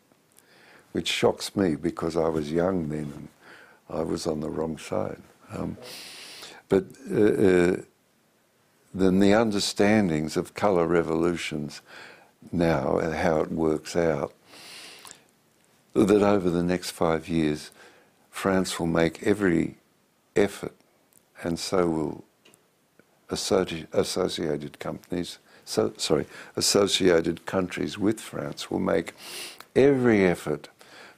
[0.93, 3.29] which shocks me because I was young then and
[3.91, 5.21] I was on the wrong side.
[5.53, 5.77] Um,
[6.73, 7.77] but uh, uh,
[8.95, 11.83] then the understandings of colour revolutions
[12.51, 14.33] now and how it works out,
[15.93, 17.73] that over the next five years,
[18.31, 19.75] France will make every
[20.35, 20.75] effort,
[21.43, 22.25] and so will
[23.29, 26.25] associated companies, so, sorry,
[26.57, 29.13] associated countries with France will make
[29.77, 30.69] every effort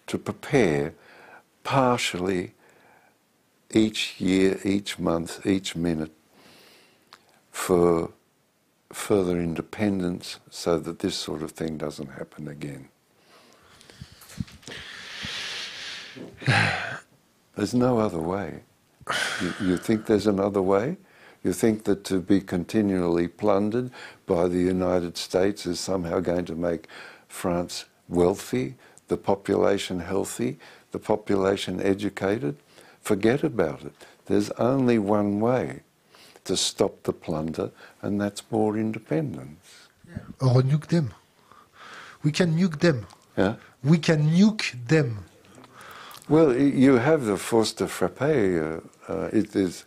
[0.08, 0.94] to prepare
[1.62, 2.54] partially
[3.74, 6.12] each year, each month, each minute
[7.50, 8.10] for
[8.92, 12.88] further independence so that this sort of thing doesn't happen again.
[17.56, 18.62] There's no other way.
[19.40, 20.96] You, you think there's another way?
[21.42, 23.90] You think that to be continually plundered
[24.26, 26.88] by the United States is somehow going to make
[27.28, 28.76] France wealthy,
[29.08, 30.58] the population healthy,
[30.92, 32.56] the population educated?
[33.04, 33.94] Forget about it.
[34.24, 35.80] There's only one way
[36.44, 37.70] to stop the plunder,
[38.00, 39.88] and that's more independence.
[40.40, 41.12] Or nuke them.
[42.22, 43.06] We can nuke them.
[43.36, 43.56] Yeah?
[43.82, 45.26] We can nuke them.
[46.30, 48.22] Well, you have the force de frappe.
[48.22, 48.80] Uh,
[49.12, 49.84] uh, it is,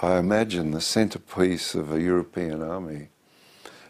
[0.00, 3.08] I imagine, the centerpiece of a European army.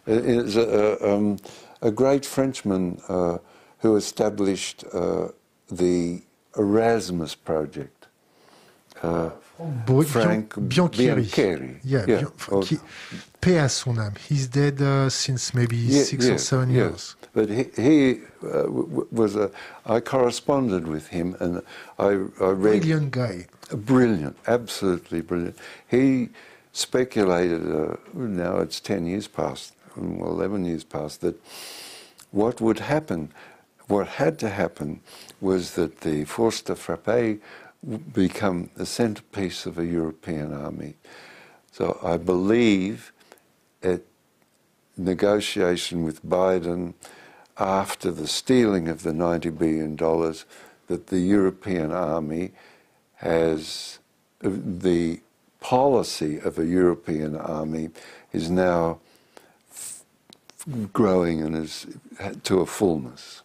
[0.07, 1.37] It is a, a, um,
[1.83, 3.39] a great Frenchman uh,
[3.79, 5.29] who established uh,
[5.71, 6.23] the
[6.59, 7.96] Erasmus project.
[9.03, 9.31] Uh,
[9.87, 11.23] Bo- Franck Bian- Biancheri.
[11.25, 11.77] Biancheri.
[11.85, 12.21] Yeah, Yeah.
[12.23, 12.61] Bian- Oh.
[12.63, 12.81] qui-
[13.41, 14.15] paix à son âme.
[14.29, 16.77] He's dead uh, since maybe Ye- six or seven yes.
[16.77, 17.17] years.
[17.33, 19.51] But he, he uh, w- was a.
[19.85, 21.63] I corresponded with him, and
[21.99, 22.05] I,
[22.41, 22.81] I read.
[22.83, 23.47] Brilliant guy.
[23.73, 25.57] Brilliant, absolutely brilliant.
[25.89, 26.31] He
[26.73, 31.35] speculated, uh, now it's 10 years past, 11 years past, that
[32.31, 33.33] what would happen,
[33.89, 35.01] what had to happen,
[35.41, 37.39] was that the force de frappe
[38.13, 40.95] become the centerpiece of a European army.
[41.73, 43.13] So I believe
[43.83, 44.03] at
[44.97, 46.95] negotiation with Biden
[47.59, 49.97] after the stealing of the $90 billion,
[50.87, 52.53] that the European army
[53.17, 53.99] has
[54.41, 55.21] the
[55.61, 57.91] policy of a European army
[58.33, 58.99] is now
[60.93, 61.87] growing and is
[62.43, 63.43] to a fullness.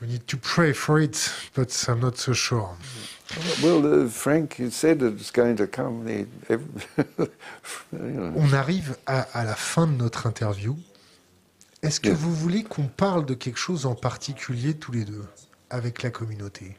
[0.00, 2.76] We need to pray for it, but I'm not so sure.
[3.62, 6.06] Well, uh, Frank you said it's going to come.
[7.92, 10.76] On arrive à, à, la fin de notre interview.
[11.82, 12.16] Est-ce que yeah.
[12.16, 15.24] vous voulez qu'on parle de quelque chose en particulier tous les deux
[15.70, 16.76] avec la communauté?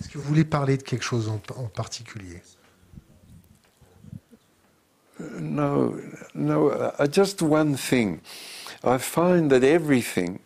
[0.00, 2.42] Est-ce que vous voulez parler de quelque chose en, en particulier?
[5.40, 5.96] No,
[6.34, 8.20] no, uh, just one thing.
[8.84, 10.38] I find that everything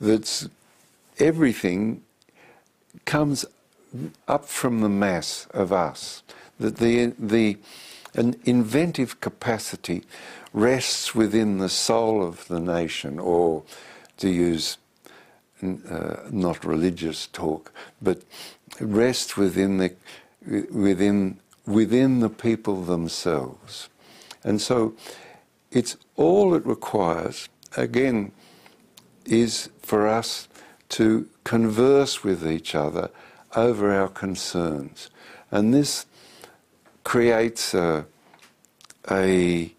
[0.00, 0.48] that's
[1.18, 2.02] everything
[3.04, 3.44] comes
[4.28, 6.22] up from the mass of us.
[6.58, 7.58] That the the
[8.14, 10.02] an inventive capacity
[10.52, 13.62] rests within the soul of the nation, or
[14.16, 14.78] to use
[15.62, 18.22] uh, not religious talk, but
[18.80, 19.94] rests within the
[20.70, 23.88] within within the people themselves.
[24.44, 24.94] And so
[25.70, 28.32] it's all it requires, again,
[29.24, 30.48] is for us
[30.88, 33.10] to converse with each other
[33.54, 35.10] over our concerns.
[35.50, 36.06] And this
[37.04, 38.06] creates a,
[39.10, 39.72] a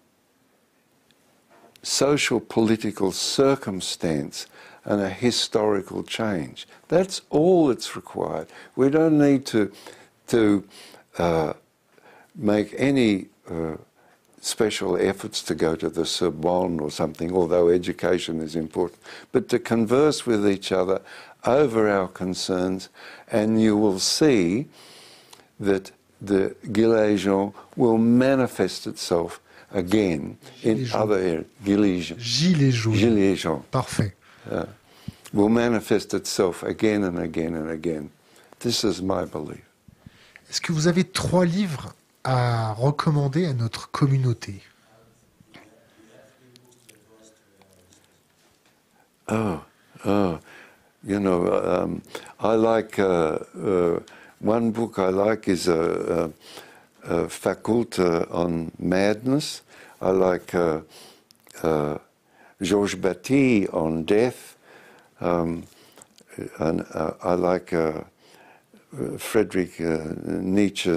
[1.83, 4.47] social political circumstance
[4.85, 6.65] and a historical change.
[6.87, 8.47] That's all that's required.
[8.77, 9.71] We don't need to,
[10.27, 10.63] to
[11.17, 11.53] uh,
[12.33, 13.75] make any uh,
[14.41, 18.99] special efforts to go to the Sorbonne or something, although education is important,
[19.31, 21.01] but to converse with each other
[21.45, 22.89] over our concerns,
[23.31, 24.67] and you will see
[25.59, 25.91] that
[26.21, 29.39] the Gilets jaunes will manifest itself
[29.71, 31.45] again in Gilets other areas.
[31.63, 32.41] Gilets jaunes.
[32.41, 32.99] Gilets jaunes.
[32.99, 33.63] Gilets jaunes.
[33.71, 34.13] Parfait.
[34.49, 34.65] Uh,
[35.33, 38.09] will manifest itself again and again and again.
[38.59, 39.61] This is my belief.
[40.49, 41.93] Est-ce que vous avez trois livres
[42.27, 44.61] à recommander à notre communauté.
[49.29, 49.61] Oh,
[50.05, 50.37] oh,
[51.05, 52.01] you know, um,
[52.41, 53.99] I like uh, uh,
[54.39, 56.31] one book I like is a,
[57.07, 57.29] a,
[58.29, 59.61] on Madness.
[60.01, 60.81] I like uh,
[61.63, 61.97] uh,
[62.61, 64.57] Georges Bataille on Death,
[65.21, 65.63] um,
[66.59, 68.01] and uh, I like uh,
[69.17, 70.91] Friedrich Nietzsche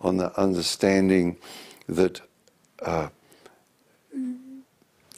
[0.00, 1.36] on the understanding
[1.88, 2.20] that
[2.82, 3.08] uh,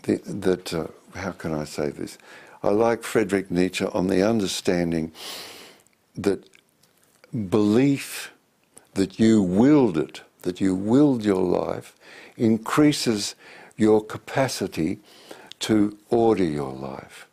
[0.02, 2.18] the, that uh, how can I say this?
[2.62, 5.12] I like Friedrich Nietzsche on the understanding
[6.16, 6.48] that
[7.48, 8.32] belief
[8.94, 11.94] that you willed it, that you willed your life,
[12.36, 13.34] increases
[13.76, 14.98] your capacity
[15.60, 17.26] to order your life.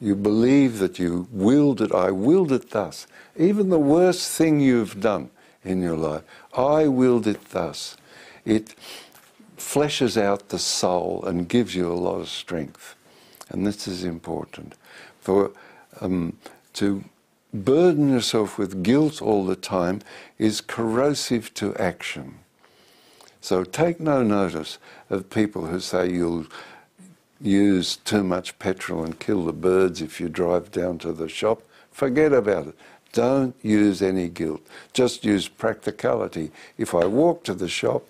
[0.00, 3.06] You believe that you willed it, I willed it thus.
[3.36, 5.30] Even the worst thing you've done
[5.66, 6.22] in your life,
[6.54, 7.96] I willed it thus.
[8.44, 8.74] It
[9.58, 12.94] fleshes out the soul and gives you a lot of strength.
[13.48, 14.74] And this is important.
[15.20, 15.50] For
[16.00, 16.38] um,
[16.74, 17.04] to
[17.52, 20.02] burden yourself with guilt all the time
[20.38, 22.38] is corrosive to action.
[23.40, 24.78] So take no notice
[25.08, 26.46] of people who say you'll
[27.40, 31.62] use too much petrol and kill the birds if you drive down to the shop.
[31.90, 32.74] Forget about it.
[33.12, 34.60] Don't use any guilt.
[34.92, 36.50] Just use practicality.
[36.76, 38.04] If I walk to the shop,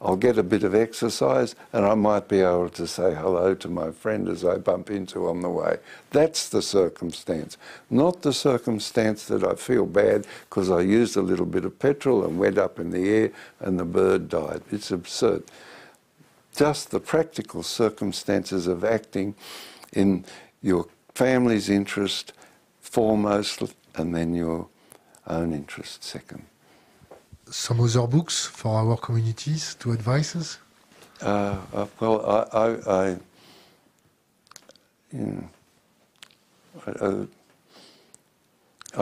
[0.00, 3.68] I'll get a bit of exercise and I might be able to say hello to
[3.68, 5.78] my friend as I bump into on the way.
[6.10, 7.56] That's the circumstance,
[7.90, 12.24] not the circumstance that I feel bad because I used a little bit of petrol
[12.24, 14.62] and went up in the air and the bird died.
[14.70, 15.42] It's absurd.
[16.54, 19.34] Just the practical circumstances of acting
[19.92, 20.24] in
[20.62, 22.32] your family's interest
[22.80, 23.62] foremost
[23.98, 24.68] and then your
[25.26, 26.44] own interest second.
[27.50, 30.58] Some other books for our communities to advise us?
[31.20, 31.56] Uh,
[31.98, 33.16] well, I, I, I
[35.12, 35.48] you know,
[36.86, 37.26] I,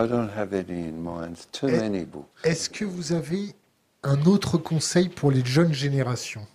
[0.03, 1.47] I, don't have any in mind.
[1.53, 2.45] Too est, many books.
[2.45, 3.55] Est-ce que vous avez
[4.03, 6.47] un autre conseil pour les jeunes générations?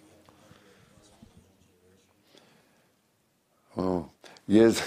[3.77, 4.05] Oh,
[4.47, 4.81] yes.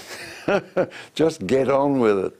[1.14, 2.34] Just get on with it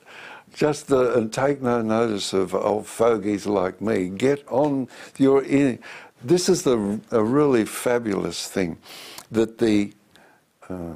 [0.54, 4.08] just the, and take no notice of old fogies like me.
[4.08, 5.42] Get on your.
[5.42, 5.80] In,
[6.22, 8.78] this is the a really fabulous thing
[9.30, 9.92] that the
[10.70, 10.94] uh,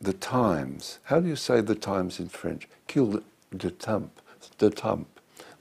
[0.00, 0.98] the times.
[1.04, 2.66] How do you say the times in French?
[2.88, 3.22] Kill
[3.52, 4.20] the temp,
[4.58, 5.06] the temp,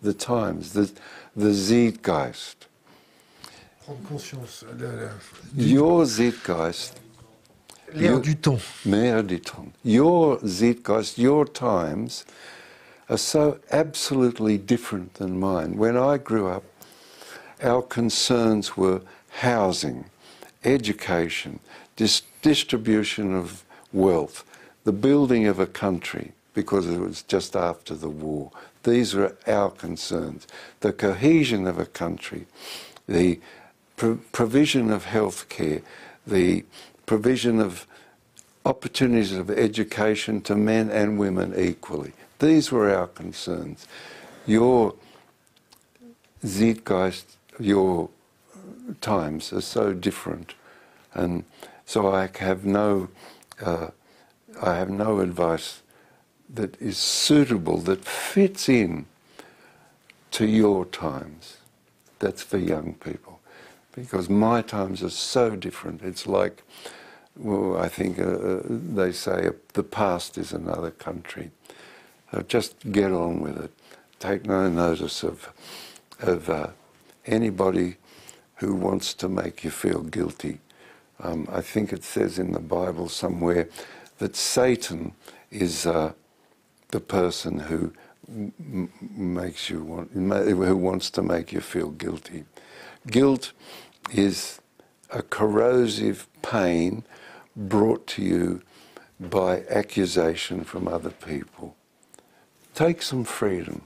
[0.01, 0.91] the times, the
[1.35, 2.67] the zeitgeist.
[3.85, 4.63] Prendre conscience.
[5.55, 7.01] Your zeitgeist
[7.93, 8.61] L'air du temps.
[8.85, 9.67] L'air du temps.
[9.83, 12.25] Your zeitgeist, your times
[13.11, 15.75] are so absolutely different than mine.
[15.75, 16.63] When I grew up,
[17.61, 20.05] our concerns were housing,
[20.63, 21.59] education,
[21.97, 24.45] dis- distribution of wealth,
[24.85, 28.49] the building of a country, because it was just after the war.
[28.83, 30.47] These were our concerns.
[30.79, 32.47] The cohesion of a country,
[33.07, 33.41] the
[33.97, 35.81] pro- provision of health care,
[36.25, 36.63] the
[37.05, 37.85] provision of
[38.65, 42.13] opportunities of education to men and women equally.
[42.41, 43.87] These were our concerns.
[44.47, 44.95] Your
[46.43, 48.09] zeitgeist, your
[48.99, 50.55] times are so different,
[51.13, 51.45] and
[51.85, 53.09] so I have no,
[53.63, 53.89] uh,
[54.59, 55.83] I have no advice
[56.51, 59.05] that is suitable that fits in
[60.31, 61.57] to your times.
[62.17, 63.39] That's for young people,
[63.95, 66.01] because my times are so different.
[66.01, 66.63] It's like,
[67.37, 71.51] well, I think uh, uh they say the past is another country.
[72.31, 73.71] So just get on with it.
[74.19, 75.51] Take no notice of
[76.19, 76.67] of uh,
[77.25, 77.97] anybody
[78.55, 80.59] who wants to make you feel guilty.
[81.19, 83.67] Um, I think it says in the Bible somewhere
[84.19, 85.13] that Satan
[85.49, 86.13] is uh,
[86.89, 87.93] the person who
[89.17, 92.45] makes you want, who wants to make you feel guilty.
[93.07, 93.51] Guilt
[94.13, 94.61] is
[95.09, 97.03] a corrosive pain
[97.55, 98.61] brought to you
[99.19, 101.75] by accusation from other people.
[102.73, 103.81] Take some freedom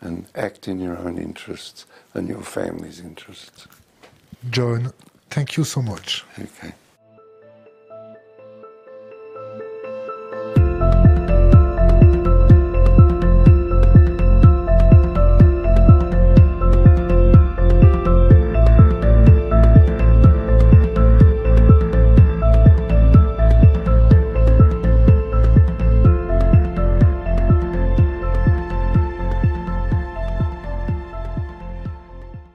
[0.00, 3.68] and act in your own interests and your family's interests.
[4.50, 4.92] John,
[5.30, 6.24] thank you so much.
[6.38, 6.72] Okay.